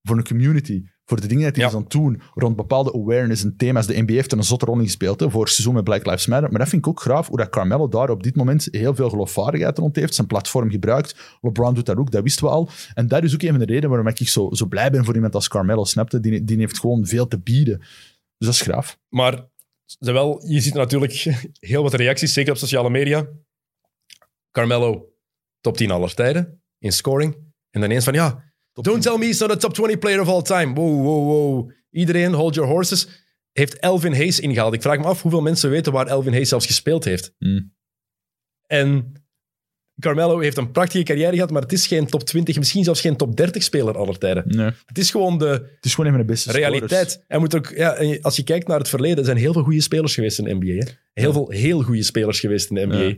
[0.02, 0.84] voor een community.
[1.08, 1.68] Voor de dingen die hij Ja.
[1.68, 3.86] is aan het doen rond bepaalde awareness en thema's.
[3.86, 6.06] De NBA heeft er een zotte rol in gespeeld hè, voor het seizoen met Black
[6.06, 6.50] Lives Matter.
[6.50, 9.08] Maar dat vind ik ook graaf, hoe dat Carmelo daar op dit moment heel veel
[9.10, 10.14] geloofwaardigheid rond heeft.
[10.14, 11.38] Zijn platform gebruikt.
[11.40, 12.68] LeBron doet dat ook, dat wisten we al.
[12.94, 15.14] En dat is ook een van de redenen waarom ik zo, zo blij ben voor
[15.14, 15.84] iemand als Carmelo.
[15.84, 16.20] Snapte?
[16.20, 17.78] Die, die heeft gewoon veel te bieden.
[17.78, 18.98] Dus dat is graaf.
[19.08, 19.48] Maar
[19.98, 21.12] zowel, je ziet natuurlijk
[21.60, 23.26] heel wat reacties, zeker op sociale media.
[24.50, 25.08] Carmelo,
[25.60, 27.34] top 10 aller tijden in scoring.
[27.70, 28.47] En dan ineens van, ja,
[28.84, 30.74] don't tell me he's not a top 20 player of all time.
[30.74, 31.70] Wow, wow, wow.
[31.90, 33.08] Iedereen, hold your horses.
[33.52, 34.74] Heeft Elvin Hayes ingehaald.
[34.74, 37.34] Ik vraag me af hoeveel mensen weten waar Elvin Hayes zelfs gespeeld heeft.
[37.38, 37.76] Hmm.
[38.66, 39.12] En
[40.00, 43.16] Carmelo heeft een prachtige carrière gehad, maar het is geen top 20, misschien zelfs geen
[43.16, 44.44] top 30 speler aller tijden.
[44.46, 44.70] Nee.
[44.86, 47.24] Het is gewoon de, Het is gewoon een van de beste realiteit.
[47.26, 49.80] En moet ook, ja, als je kijkt naar het verleden, er zijn heel veel goede
[49.80, 50.84] spelers geweest in de NBA.
[50.84, 50.92] Hè?
[51.12, 52.96] Heel veel heel goede spelers geweest in de NBA.
[52.96, 53.14] Ja.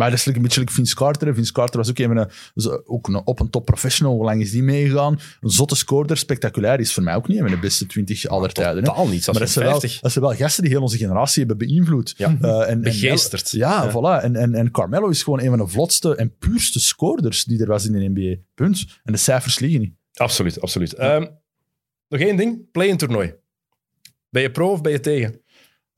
[0.00, 1.34] Maar dat is een beetje like Vince Carter.
[1.34, 2.30] Vince Carter was ook, even een,
[2.86, 4.14] ook een op een top professional.
[4.14, 5.18] Hoe lang is die meegegaan?
[5.40, 6.80] Een zotte scorer, spectaculair.
[6.80, 8.84] Is voor mij ook niet een van de beste 20 aller tijden.
[8.84, 10.00] Totaal niet, Maar dat zijn, wel, 50.
[10.00, 12.14] dat zijn wel gasten die heel onze generatie hebben beïnvloed.
[12.16, 12.36] Ja.
[12.40, 13.50] Eh, en, en- Begeesterd.
[13.50, 13.90] ja, Ja.
[13.90, 14.22] voilà.
[14.24, 17.66] En, en, en Carmelo is gewoon een van de vlotste en puurste scorers die er
[17.66, 18.40] was in de NBA.
[18.54, 18.86] Punt.
[19.04, 19.94] En de cijfers liegen niet.
[20.14, 20.92] Absoluut, absoluut.
[20.92, 21.26] Ehm,
[22.08, 23.34] nog één ding, play-in toernooi.
[24.30, 25.40] Ben je pro of ben je tegen?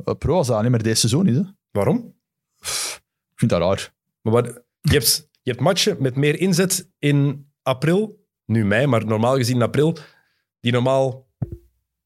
[0.05, 1.37] Uh, pro als dat alleen maar deze seizoen is.
[1.37, 1.43] Hè.
[1.71, 2.15] Waarom?
[3.49, 3.93] Vind dat raar.
[4.22, 9.07] Maar wat, je, hebt, je hebt matchen met meer inzet in april, nu mei, maar
[9.07, 9.97] normaal gezien in april,
[10.61, 11.28] die normaal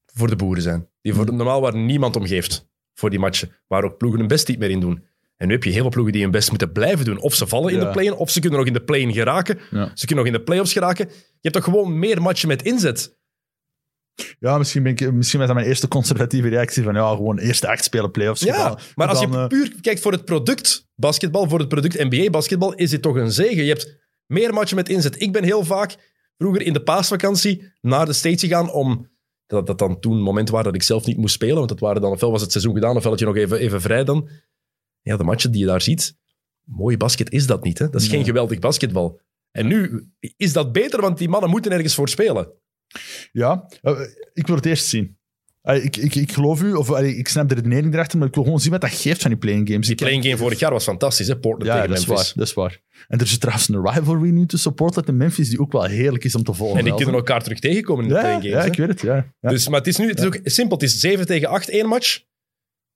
[0.05, 0.89] voor de boeren zijn.
[1.01, 3.51] Die voor, normaal waar niemand om geeft voor die matchen.
[3.67, 5.03] Waar ook ploegen hun best niet meer in doen.
[5.37, 7.19] En nu heb je heel veel ploegen die hun best moeten blijven doen.
[7.19, 7.85] Of ze vallen in Ja.
[7.85, 9.59] de play-in, of ze kunnen nog in de play-in geraken.
[9.71, 9.91] Ja.
[9.93, 11.07] Ze kunnen nog in de play-offs geraken.
[11.09, 11.13] Je
[11.49, 13.17] hebt toch gewoon meer matchen met inzet.
[14.39, 17.67] Ja, misschien, ben ik, misschien was dat mijn eerste conservatieve reactie van ja, gewoon eerste
[17.67, 18.41] acht spelen playoffs.
[18.41, 18.79] Ja, gedaan.
[18.95, 22.89] maar als je eh, puur kijkt voor het product basketbal, voor het product NBA-basketbal, is
[22.89, 23.63] dit toch een zegen.
[23.63, 25.21] Je hebt meer matchen met inzet.
[25.21, 25.95] Ik ben heel vaak
[26.37, 29.15] vroeger in de paasvakantie naar de States gegaan om...
[29.45, 32.01] Dat, dat dan toen moment waren dat ik zelf niet moest spelen, want dat waren
[32.01, 34.29] dan, ofwel was het seizoen gedaan, ofwel had je nog even, even vrij dan.
[35.01, 36.17] Ja, de matchen die je daar ziet,
[36.63, 37.79] mooi basket is dat niet.
[37.79, 37.89] Hè?
[37.89, 38.15] Dat is Nee.
[38.17, 39.19] geen geweldig basketbal.
[39.51, 42.51] En nu is dat beter, want die mannen moeten ergens voor spelen.
[43.31, 43.99] Ja, eh,
[44.33, 45.17] ik wil het eerst zien.
[45.75, 48.59] Ik, ik, ik geloof u, of ik snap de redenering erachter, maar ik wil gewoon
[48.59, 49.87] zien wat dat geeft van die playing games.
[49.87, 51.37] Die playing game vorig jaar was fantastisch, hè?
[51.37, 52.81] Portland Ja, tegen dat is, waar, dat is waar.
[53.07, 56.23] En er zit trouwens een rivalry nu tussen Portland en Memphis die ook wel heerlijk
[56.23, 56.77] is om te volgen.
[56.77, 58.57] En die kunnen elkaar terug tegenkomen in de ja, playing games.
[58.57, 58.71] ja, hè.
[58.71, 59.01] ik weet het.
[59.01, 59.33] Ja.
[59.39, 59.49] Ja.
[59.49, 60.77] Dus, maar het is nu het is ook simpel.
[60.77, 62.25] Het is 7 tegen 8 één match.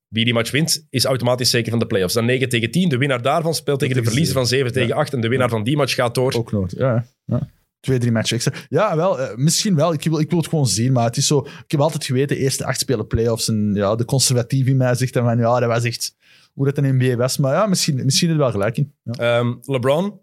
[0.08, 2.14] Wie die match wint, is automatisch zeker van de playoffs.
[2.14, 2.90] Dan 9 tegen 10.
[2.90, 5.14] De winnaar daarvan speelt tegen de verliezer van 7 tegen 8.
[5.14, 6.34] En de winnaar van die match gaat door.
[6.34, 6.72] Ook nooit.
[6.78, 7.50] Ja, ja.
[7.82, 8.54] Twee, drie matchen.
[8.70, 9.94] Ja, wel, eh, misschien wel.
[9.94, 11.40] Ik wil, ik wil het gewoon zien, maar het is zo...
[11.40, 13.48] Ik heb altijd geweten, eerste acht spelen playoffs.
[13.48, 16.16] En ja, de conservatief in mij zegt dan van, ja, dat was echt
[16.54, 17.38] hoe dat een NBA was.
[17.38, 18.94] Maar ja, misschien, misschien is er wel gelijk in.
[19.04, 20.20] Ehm, LeBron,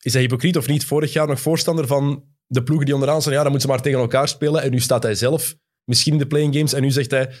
[0.00, 0.84] is hij hypocriet of niet?
[0.84, 3.32] Vorig jaar nog voorstander van de ploegen die onderaan staan.
[3.32, 4.62] Ja, dan moeten ze maar tegen elkaar spelen.
[4.62, 6.72] En nu staat hij zelf misschien in de playing games.
[6.72, 7.32] En nu zegt hij,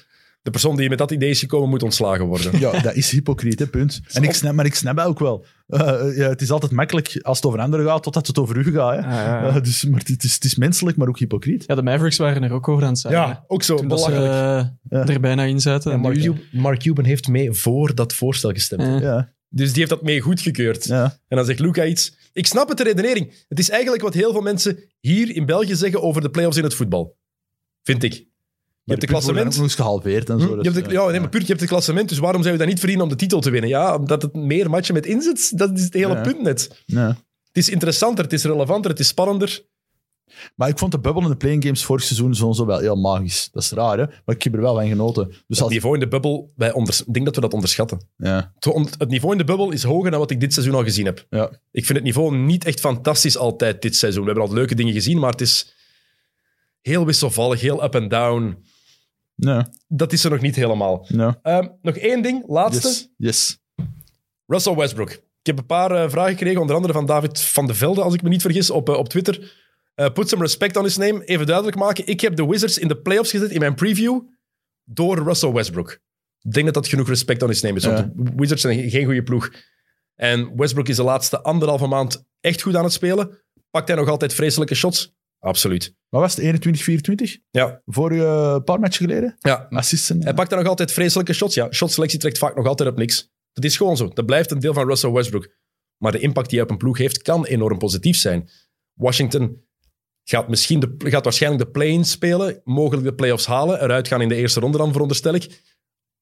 [0.42, 2.58] de persoon die met dat idee is gekomen, moet ontslagen worden.
[2.58, 4.00] Ja, dat is hypocriet, hè, punt.
[4.12, 5.44] En ik snap, maar ik snap dat ook wel.
[5.66, 5.78] Eh,
[6.16, 8.92] ja, het is altijd makkelijk als het over anderen gaat, totdat het over u gaat.
[8.94, 8.98] Hè.
[8.98, 9.48] Ah, ja, ja.
[9.56, 11.64] Eh, dus, maar het is, het is menselijk, maar ook hypocriet.
[11.66, 13.14] Ja, de Mavericks waren er ook over aan het zijn.
[13.14, 13.18] hè.
[13.20, 14.12] Ja, ook zo Toen dat ze
[14.88, 15.90] eh, er bijna in zaten.
[15.90, 18.80] En En Mark, nu- Cuban, Mark Cuban heeft mee voor dat voorstel gestemd.
[18.82, 20.84] Eh, Ja, Dus die heeft dat mee goedgekeurd.
[20.84, 21.04] ja.
[21.28, 22.16] En dan zegt Luca iets.
[22.32, 23.44] Ik snap het, de redenering.
[23.48, 26.64] Het is eigenlijk wat heel veel mensen hier in België zeggen over de play-offs in
[26.64, 27.16] het voetbal.
[27.82, 28.30] Vind ik.
[28.84, 29.54] Je hebt de klassement.
[29.54, 30.46] nog eens gehalveerd en zo.
[30.46, 32.40] Hm, dus, je hebt de, ja, nee, maar puur, je hebt het klassement, dus waarom
[32.42, 33.70] zou je dat niet verdienen om de titel te winnen?
[33.70, 36.82] Ja, omdat het meer matchen met inzet, dat is het hele punt net.
[36.86, 37.06] Ja.
[37.46, 39.70] Het is interessanter, het is relevanter, het is spannender.
[40.56, 42.96] Maar ik vond de bubbel in de playing games vorig seizoen zo, zo wel heel
[42.96, 43.48] magisch.
[43.52, 44.04] Dat is raar, hè?
[44.24, 45.28] Maar ik heb er wel van genoten.
[45.28, 48.08] Dus Het als, niveau in de bubbel, wij onders- ik denk dat we dat onderschatten.
[48.16, 48.52] ja,
[48.98, 51.26] Het niveau in de bubbel is hoger dan wat ik dit seizoen al gezien heb.
[51.30, 51.50] ja.
[51.70, 54.22] Ik vind het niveau niet echt fantastisch altijd dit seizoen.
[54.24, 55.74] We hebben al leuke dingen gezien, maar het is
[56.80, 58.56] heel wisselvallig, heel up en down.
[59.34, 61.06] Ja, Dat is er nog niet helemaal.
[61.08, 61.38] ja.
[61.42, 62.88] Ehm, nog één ding, laatste.
[62.88, 63.58] Yes, yes.
[64.46, 65.10] Russell Westbrook.
[65.10, 68.14] Ik heb een paar eh, vragen gekregen, onder andere van David van de Velde, als
[68.14, 69.60] ik me niet vergis, op, eh, op Twitter.
[69.94, 71.24] Eh put some respect on his name.
[71.24, 74.20] Even duidelijk maken, ik heb de Wizards in de playoffs gezet in mijn preview
[74.84, 75.90] door Russell Westbrook.
[76.40, 78.10] Ik denk dat dat genoeg respect on his name is, want Ja.
[78.14, 79.50] de Wizards zijn geen goede ploeg.
[80.14, 83.38] En Westbrook is de laatste anderhalve maand echt goed aan het spelen.
[83.70, 85.14] Pakt hij nog altijd vreselijke shots?
[85.42, 85.94] Absoluut.
[86.08, 86.44] Wat was het?
[86.44, 87.38] 21, 24?
[87.50, 89.36] Ja, Vorige uh, paar matchen geleden?
[89.38, 89.66] ja.
[89.70, 90.22] Assisten.
[90.22, 91.54] Hij pakt daar nog altijd vreselijke shots.
[91.54, 93.30] Ja, shotselectie trekt vaak nog altijd op niks.
[93.52, 94.08] Dat is gewoon zo.
[94.08, 95.48] Dat blijft een deel van Russell Westbrook.
[95.96, 98.48] Maar de impact die hij op een ploeg heeft, kan enorm positief zijn.
[98.92, 99.64] Washington
[100.24, 104.28] gaat, misschien de, gaat waarschijnlijk de play-in spelen, mogelijk de playoffs halen, eruit gaan in
[104.28, 105.62] de eerste ronde dan, veronderstel ik.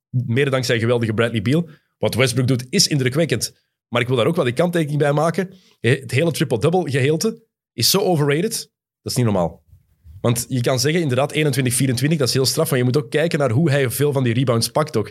[0.09, 1.69] Mede dankzij geweldige Bradley Beal.
[1.99, 3.57] Wat Westbrook doet, is indrukwekkend.
[3.89, 5.55] Maar ik wil daar ook wel die kanttekening bij maken.
[5.81, 8.73] Het hele triple-double geheelte is zo overrated.
[9.03, 9.63] Dat is niet normaal.
[10.21, 12.71] Want je kan zeggen, inderdaad, 21-24, dat is heel straf.
[12.71, 15.09] Maar je moet ook kijken naar hoe hij veel van die rebounds pakt ook.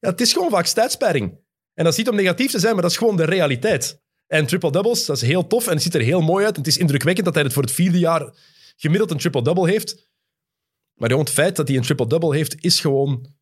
[0.00, 1.38] Ja, het is gewoon vaak stijdsperring.
[1.74, 4.00] En dat is niet om negatief te zijn, maar dat is gewoon de realiteit.
[4.26, 6.54] En triple-doubles, dat is heel tof en het ziet er heel mooi uit.
[6.54, 8.34] En het is indrukwekkend dat hij het voor het vierde jaar
[8.76, 10.08] gemiddeld een triple-double heeft.
[10.94, 13.34] Maar het feit dat hij een triple-double heeft, is gewoon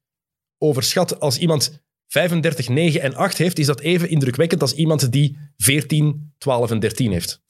[0.59, 1.21] overschat.
[1.21, 6.33] Als iemand 35, 9 en 8 heeft, is dat even indrukwekkend als iemand die 14,
[6.39, 7.41] 12 en 13 heeft.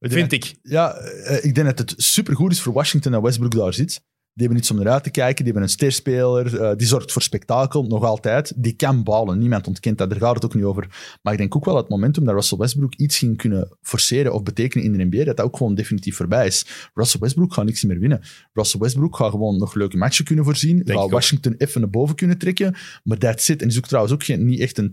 [0.00, 0.54] Vind ik.
[0.62, 4.02] Ja, eh, ik denk dat het supergoed is voor Washington dat Westbrook daar zit.
[4.38, 5.44] Die hebben iets om naar uit te kijken.
[5.44, 6.60] Die hebben een sterspeler.
[6.60, 8.52] eh, die zorgt voor spektakel, nog altijd.
[8.56, 9.38] Die kan ballen.
[9.38, 10.10] Niemand ontkent dat.
[10.10, 11.16] Daar gaat het ook niet over.
[11.22, 14.32] Maar ik denk ook wel dat het momentum dat Russell Westbrook iets ging kunnen forceren
[14.32, 16.90] of betekenen in de NBA, dat dat ook gewoon definitief voorbij is.
[16.94, 18.20] Russell Westbrook gaat niks meer winnen.
[18.52, 20.80] Russell Westbrook gaat gewoon nog leuke matchen kunnen voorzien.
[20.80, 21.10] ik Gaat.
[21.10, 22.76] Washington even naar boven kunnen trekken.
[23.04, 23.62] Maar that's it.
[23.62, 24.92] En is ook trouwens ook geen, niet echt een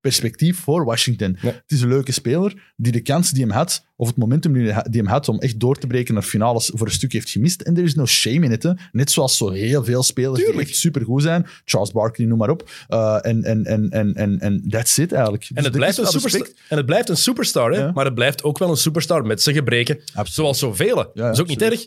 [0.00, 1.36] toekomstperspectief voor Washington.
[1.40, 4.72] Het is een leuke speler die de kans die hem had, of het momentum die
[4.72, 7.60] hem had om echt door te breken naar finales voor een stuk heeft gemist.
[7.60, 8.62] En er is no shame in het.
[8.62, 8.72] Hè.
[8.92, 10.58] Net zoals zo heel veel spelers Tuurlijk.
[10.58, 11.46] die echt supergoed zijn.
[11.64, 12.70] Charles Barkley, noem maar op.
[12.88, 15.44] Uh, en, en, en, en, en, en that's it eigenlijk.
[15.48, 17.78] En Dus het, blijft een superstar, en het blijft een superstar, hè?
[17.78, 17.92] Ja.
[17.92, 20.00] maar het blijft ook wel een superstar met zijn gebreken.
[20.22, 20.96] Zoals zoveel.
[20.96, 21.86] Ja, dat is ook niet erg.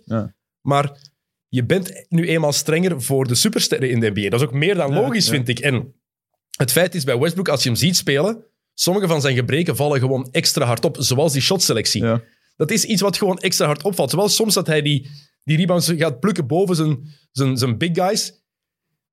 [0.62, 0.92] Maar
[1.48, 4.30] je bent nu eenmaal strenger voor de supersterren in de NBA.
[4.30, 5.60] Dat is ook meer dan logisch, vind ik.
[5.60, 5.94] En
[6.62, 8.44] het feit is bij Westbrook, als je hem ziet spelen,
[8.74, 12.04] sommige van zijn gebreken vallen gewoon extra hard op, zoals die shotselectie.
[12.04, 12.22] Ja.
[12.56, 14.10] Dat is iets wat gewoon extra hard opvalt.
[14.10, 15.10] Terwijl soms dat hij die,
[15.44, 18.34] die rebounds gaat plukken boven zijn, zijn, zijn big guys.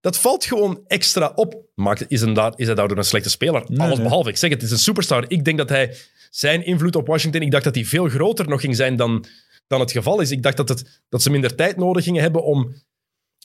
[0.01, 1.67] Dat valt gewoon extra op.
[1.75, 3.65] Maakt, is, daar, is hij daardoor een slechte speler?
[3.67, 4.07] Nee, Alles nee.
[4.07, 4.29] behalve.
[4.29, 5.25] Ik zeg het, het is een superstar.
[5.29, 5.97] Ik denk dat hij
[6.31, 9.25] zijn invloed op Washington, ik dacht dat die veel groter nog ging zijn dan,
[9.67, 10.31] dan het geval is.
[10.31, 12.75] Ik dacht dat, het, dat ze minder tijd nodig gingen hebben om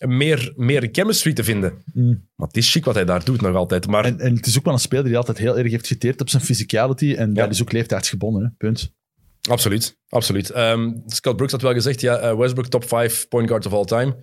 [0.07, 1.73] meer, meer chemistry te vinden.
[1.93, 2.27] Mm.
[2.35, 3.87] Maar het is chic wat hij daar doet nog altijd.
[3.87, 6.21] Maar En, en het is ook wel een speler die altijd heel erg heeft geteerd
[6.21, 7.13] op zijn physicality.
[7.13, 7.43] En Ja.
[7.43, 8.43] dat is ook leeftijdsgebonden.
[8.43, 8.49] Hè.
[8.57, 8.91] Punt.
[9.49, 10.49] absoluut, absoluut.
[10.49, 13.85] Ehm, Scott Brooks had wel gezegd, ja, eh, Westbrook top 5 point guard of all
[13.85, 14.15] time.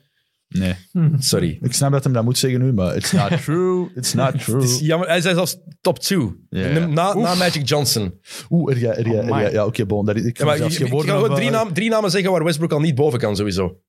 [0.48, 0.74] Nee.
[1.18, 1.58] Sorry.
[1.62, 3.88] Ik snap dat hem dat moet zeggen nu, maar it's not true.
[3.94, 4.60] It's not true.
[4.60, 5.08] Het is jammer.
[5.08, 6.18] Hij zei zelfs top 2.
[6.48, 6.86] Ja, ja.
[6.86, 8.20] Na, na Magic Johnson.
[8.50, 10.04] Oeh, er ja, er ja, er ja, ja oké, bon.
[10.06, 12.94] Dat, ik Ja, kan maar over- drie, naam, drie namen zeggen waar Westbrook al niet
[12.94, 13.80] boven kan, sowieso.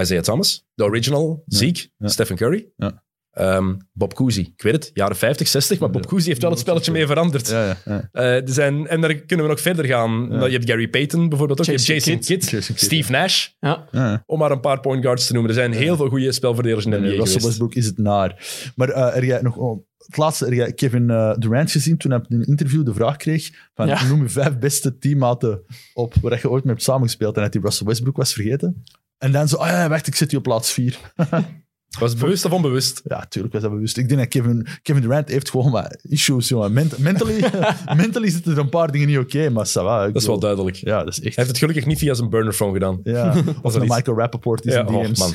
[0.00, 2.08] Isaiah Thomas, de original, Zeke, ja.
[2.08, 2.66] Stephen Curry.
[2.76, 3.02] Ja.
[3.32, 6.58] Ehm, Bob Cousy, ik weet het, jaren 50, 60, maar Bob Cousy heeft wel het
[6.60, 7.48] spelletje mee veranderd.
[7.48, 8.08] Ja, ja, ja.
[8.12, 10.28] Eh, er zijn, en daar kunnen we nog verder gaan.
[10.28, 13.10] Nou, Je hebt Gary Payton bijvoorbeeld ook, je hebt Jason Jason Kidd, Jason Kidd, Steve
[13.10, 13.86] Nash, Ja.
[13.90, 14.22] ja.
[14.26, 15.50] om maar een paar point guards te noemen.
[15.50, 17.44] Er zijn heel veel goede spelverdelers in de NBA Russell geweest.
[17.44, 18.46] Westbrook is het naar.
[18.76, 22.10] Maar eh er jij nog oh, het laatste, er jij Kevin eh, Durant gezien toen
[22.10, 24.06] hij in een interview de vraag kreeg van Ja.
[24.08, 25.62] noem je vijf beste teammaten
[25.94, 28.82] op waar je ooit mee hebt samengespeeld en dat hij Russell Westbrook was vergeten.
[29.22, 30.98] En dan zo, ah ja, wacht, ik zet je op plaats vier.
[31.98, 33.00] Was het bewust of onbewust?
[33.04, 33.96] Ja, tuurlijk was dat bewust.
[33.96, 36.72] Ik denk dat Kevin, Kevin Durant heeft gewoon wat issues, jongen.
[36.72, 37.44] Ment- mentally,
[37.96, 40.06] mentally zitten er een paar dingen niet oké, maar ça va.
[40.06, 40.76] Dat is wel duidelijk.
[40.76, 41.24] Ja, dat is echt...
[41.24, 43.00] Hij heeft het gelukkig niet via zijn burnerphone gedaan.
[43.02, 45.34] Ja, of een Michael Rappaport is Ja, in oh, man.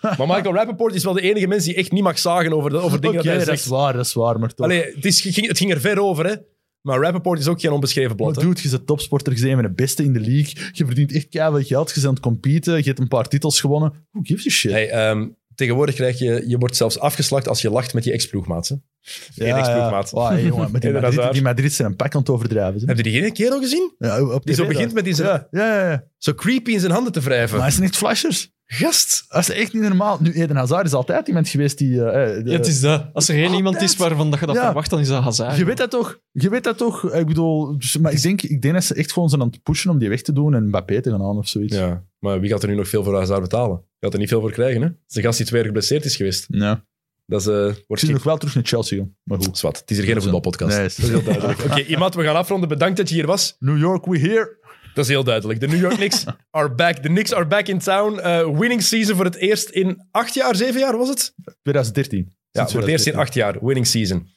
[0.00, 2.76] Maar Michael Rappaport is wel de enige mens die echt niet mag zagen over, de,
[2.76, 3.60] over dingen Oké, dat hij dat zegt.
[3.60, 4.66] is waar, dat is waar, maar toch.
[4.66, 6.34] Allee, het, is, ging, het ging er ver over, hè.
[6.80, 8.34] Maar Rappaport is ook geen onbeschreven blad.
[8.34, 8.48] Maar hè.
[8.48, 10.70] dude, je bent topsporter, je bent een de beste in de league.
[10.72, 13.60] Je verdient echt keihard geld, je bent aan het competen, je hebt een paar titels
[13.60, 13.92] gewonnen.
[14.10, 14.70] Who gives a shit?
[14.70, 16.44] Hey, ehm, tegenwoordig krijg je...
[16.46, 18.78] Je wordt zelfs afgeslacht als je lacht met je ex-ploegmaat.
[19.00, 20.12] Geen ex-ploegmaat.
[20.12, 22.80] Oh, hey, jongen, met die, Madrid, die Madrid zijn een pak aan het overdrijven.
[22.80, 22.86] Ze.
[22.86, 23.94] Heb je die geen keer al gezien?
[23.98, 26.04] Ja, op Die zo begint met die zijn, Ja, ja, ja, ja.
[26.18, 27.54] zo creepy in zijn handen te wrijven.
[27.56, 28.52] Maar hij zijn echt flashers.
[28.72, 29.24] Gast!
[29.28, 30.18] Dat is echt niet normaal.
[30.20, 32.04] Nu, Eden Hazard is altijd iemand geweest die...
[32.04, 33.06] eh, eh, de- Ja, het is dat.
[33.12, 34.64] Als er geen iemand is waarvan dat je dat Ja.
[34.64, 35.56] verwacht, dan is dat Hazard.
[35.56, 36.18] Je weet dat toch?
[36.32, 37.12] Je weet dat toch?
[37.12, 39.62] Ik bedoel, dus- maar ik denk, ik denk dat ze echt gewoon zijn aan het
[39.62, 41.76] pushen om die weg te doen en Mbappé te gaan aan of zoiets.
[41.76, 43.76] Ja, maar wie gaat er nu nog veel voor Hazard betalen?
[43.76, 44.86] Je gaat er niet veel voor krijgen, hè?
[44.86, 46.46] Het is een gast die twee jaar geblesseerd is geweest.
[46.48, 46.84] Ja.
[47.26, 48.12] Dat is, eh, Ik wordt zie geen...
[48.12, 49.14] nog wel terug naar Chelsea gaan.
[49.22, 49.58] Maar goed.
[49.58, 50.76] Zwat, het is hier geen voetbalpodcast.
[50.76, 51.64] Nee, dat is heel duidelijk.
[51.64, 52.68] Oké, iemand, we gaan afronden.
[52.68, 53.56] Bedankt dat je hier was.
[53.58, 54.58] New York, we here.
[54.94, 55.60] Dat is heel duidelijk.
[55.60, 57.02] De New York Knicks are back.
[57.02, 58.18] De Knicks are back in town.
[58.18, 61.34] Eh, winning season voor het eerst in acht jaar, zeven jaar was het?
[61.62, 62.32] 2013.
[62.50, 63.20] Ja, voor het eerst in 2013.
[63.20, 63.66] acht jaar.
[63.66, 64.28] Winning season.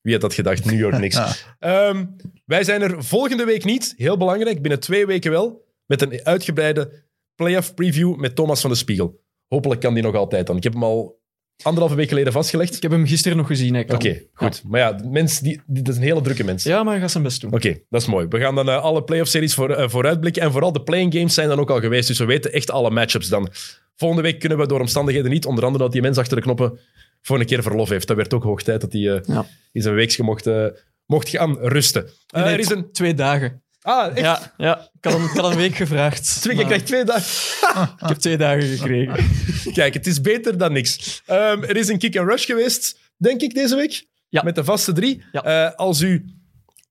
[0.00, 0.64] Wie had dat gedacht?
[0.64, 1.18] New York Knicks.
[1.58, 2.06] Ehm,
[2.44, 3.94] wij zijn er volgende week niet.
[3.96, 4.62] Heel belangrijk.
[4.62, 5.64] Binnen twee weken wel.
[5.86, 9.24] Met een uitgebreide playoff preview met Thomas van de Spiegel.
[9.48, 10.56] Hopelijk kan die nog altijd dan.
[10.56, 11.20] Ik heb hem al
[11.62, 12.76] anderhalve week geleden vastgelegd.
[12.76, 13.90] Ik heb hem gisteren nog gezien.
[13.92, 14.62] Oké, goed.
[14.66, 16.62] Maar ja, mens, die, die, dat is een hele drukke mens.
[16.64, 17.52] Ja, maar hij gaat zijn best doen.
[17.52, 18.26] Oké, dat is mooi.
[18.28, 20.42] We gaan dan eh, alle playoff-series voor, eh, vooruitblikken.
[20.42, 22.08] En vooral de playing games zijn dan ook al geweest.
[22.08, 23.48] Dus we weten echt alle matchups dan.
[23.96, 25.46] Volgende week kunnen we door omstandigheden niet.
[25.46, 26.78] Onder andere dat die mens achter de knoppen
[27.22, 28.06] voor een keer verlof heeft.
[28.06, 29.46] Dat werd ook hoog tijd dat hij Ja.
[29.72, 30.66] in zijn weekje mocht, eh,
[31.06, 32.08] mocht gaan rusten.
[32.26, 32.92] Er is een...
[32.92, 33.62] Twee dagen.
[33.86, 34.20] Ah, echt?
[34.20, 34.78] Ja, ja.
[34.78, 36.24] Ik, had een, ik had een week gevraagd.
[36.40, 37.94] Twee, je maar krijgt twee dagen.
[38.02, 39.24] Ik heb twee dagen gekregen.
[39.72, 41.22] Kijk, het is beter dan niks.
[41.26, 44.06] Ehm, er is een kick-and-rush geweest, denk ik, deze week.
[44.28, 44.42] Ja.
[44.42, 45.24] Met de vaste drie.
[45.32, 45.42] Ja.
[45.42, 46.24] Eh, als u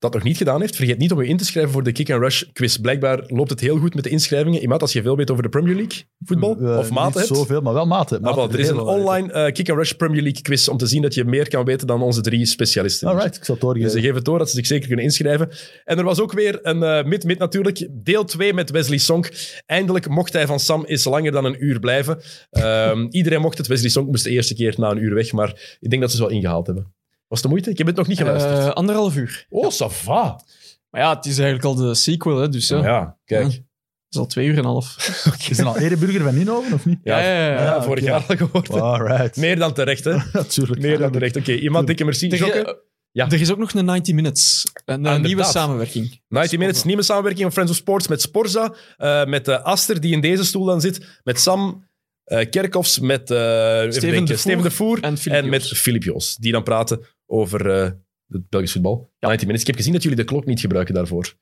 [0.05, 2.43] dat nog niet gedaan heeft, vergeet niet om u in te schrijven voor de kick-and-rush
[2.53, 2.77] quiz.
[2.77, 4.61] Blijkbaar loopt het heel goed met de inschrijvingen.
[4.61, 7.39] Iemand, als je veel weet over de Premier League voetbal, Eh, of maten Niet hebt.
[7.39, 8.21] zoveel, maar wel maten.
[8.21, 11.01] Maar Maten wel, er is een online eh, kick-and-rush Premier League quiz om te zien
[11.01, 13.07] dat je meer kan weten dan onze drie specialisten.
[13.07, 13.85] Alright, ik zal het doorgeven.
[13.87, 15.49] Dus ze geven het door dat ze zich zeker kunnen inschrijven.
[15.83, 17.87] En er was ook weer een eh mid-mid natuurlijk.
[17.91, 19.31] Deel 2 met Wesley Sonk.
[19.65, 22.19] Eindelijk mocht hij van Sam eens langer dan een uur blijven.
[22.49, 23.67] Ehm, iedereen mocht het.
[23.67, 25.31] Wesley Sonk moest de eerste keer na een uur weg.
[25.31, 26.93] Maar ik denk dat ze het wel ingehaald hebben.
[27.35, 27.69] Was het de moeite?
[27.69, 28.57] Ik heb het nog niet geluisterd.
[28.57, 29.45] Eh, anderhalf uur.
[29.49, 30.41] oh, ça va.
[30.89, 32.77] Maar ja, het is eigenlijk al de sequel, hè, dus ja.
[32.83, 33.61] Ja, Het kijk.
[34.09, 34.95] is al twee uur en een half.
[35.49, 36.99] Is er al Ereburger van Inhoven, of niet?
[37.03, 37.61] Ja, Ja, ja, ja.
[37.63, 38.11] ja, vorig oké.
[38.11, 38.81] jaar al geworden.
[38.81, 39.37] Alright.
[39.37, 40.17] Meer dan terecht, hè?
[40.33, 40.81] Natuurlijk.
[40.81, 41.35] Meer dan terecht.
[41.35, 42.29] Oké, iemand dikke merci.
[42.29, 42.63] Er, Jokke?
[42.65, 42.73] eh,
[43.11, 43.25] Ja.
[43.29, 44.63] er is ook nog een 90 Minutes.
[44.85, 45.51] Een, eh, Ah, nieuwe inderdaad.
[45.53, 46.21] samenwerking.
[46.27, 50.13] 90 Minutes, nieuwe samenwerking van Friends of Sports met Sporza, eh, met eh, Aster, die
[50.13, 51.87] in deze stoel dan zit, met Sam
[52.25, 53.37] eh Kerkhoffs, met eh,
[53.79, 55.67] even Steven denken, de Voer Steven de Voer En, Filip met.
[55.67, 57.89] Filip Joos, die dan praten over eh,
[58.27, 59.11] het Belgisch voetbal.
[59.19, 59.61] 90 Minutes.
[59.61, 61.33] Ik heb gezien dat jullie de klok niet gebruiken daarvoor.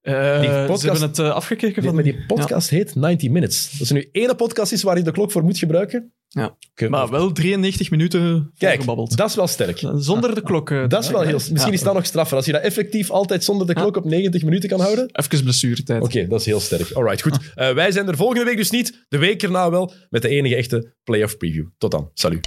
[0.00, 1.94] Eh, die podcast- Ze hebben het eh, afgekeken Nee, van...
[1.94, 3.70] maar die podcast heet 90 Minutes.
[3.72, 6.12] Dat is nu ene podcast is waar je de klok voor moet gebruiken.
[6.28, 6.56] Ja.
[6.88, 9.16] Maar wel 93 minuten Kijk, gebabbeld.
[9.16, 9.78] dat is wel sterk.
[9.96, 10.70] Zonder de klok.
[10.70, 11.40] eh, Dat is wel heel...
[11.52, 12.36] Misschien is dat nog straffer.
[12.36, 15.08] Als je dat effectief altijd zonder de klok op 90 minuten kan houden.
[15.12, 16.02] Even blessuretijd.
[16.02, 16.90] Oké, dat is heel sterk.
[16.92, 17.38] Alright, goed.
[17.54, 19.04] Eh, wij zijn er volgende week dus niet.
[19.08, 19.92] De week erna wel.
[20.10, 21.66] Met de enige echte playoff preview.
[21.78, 22.10] Tot dan.
[22.14, 22.46] Salut.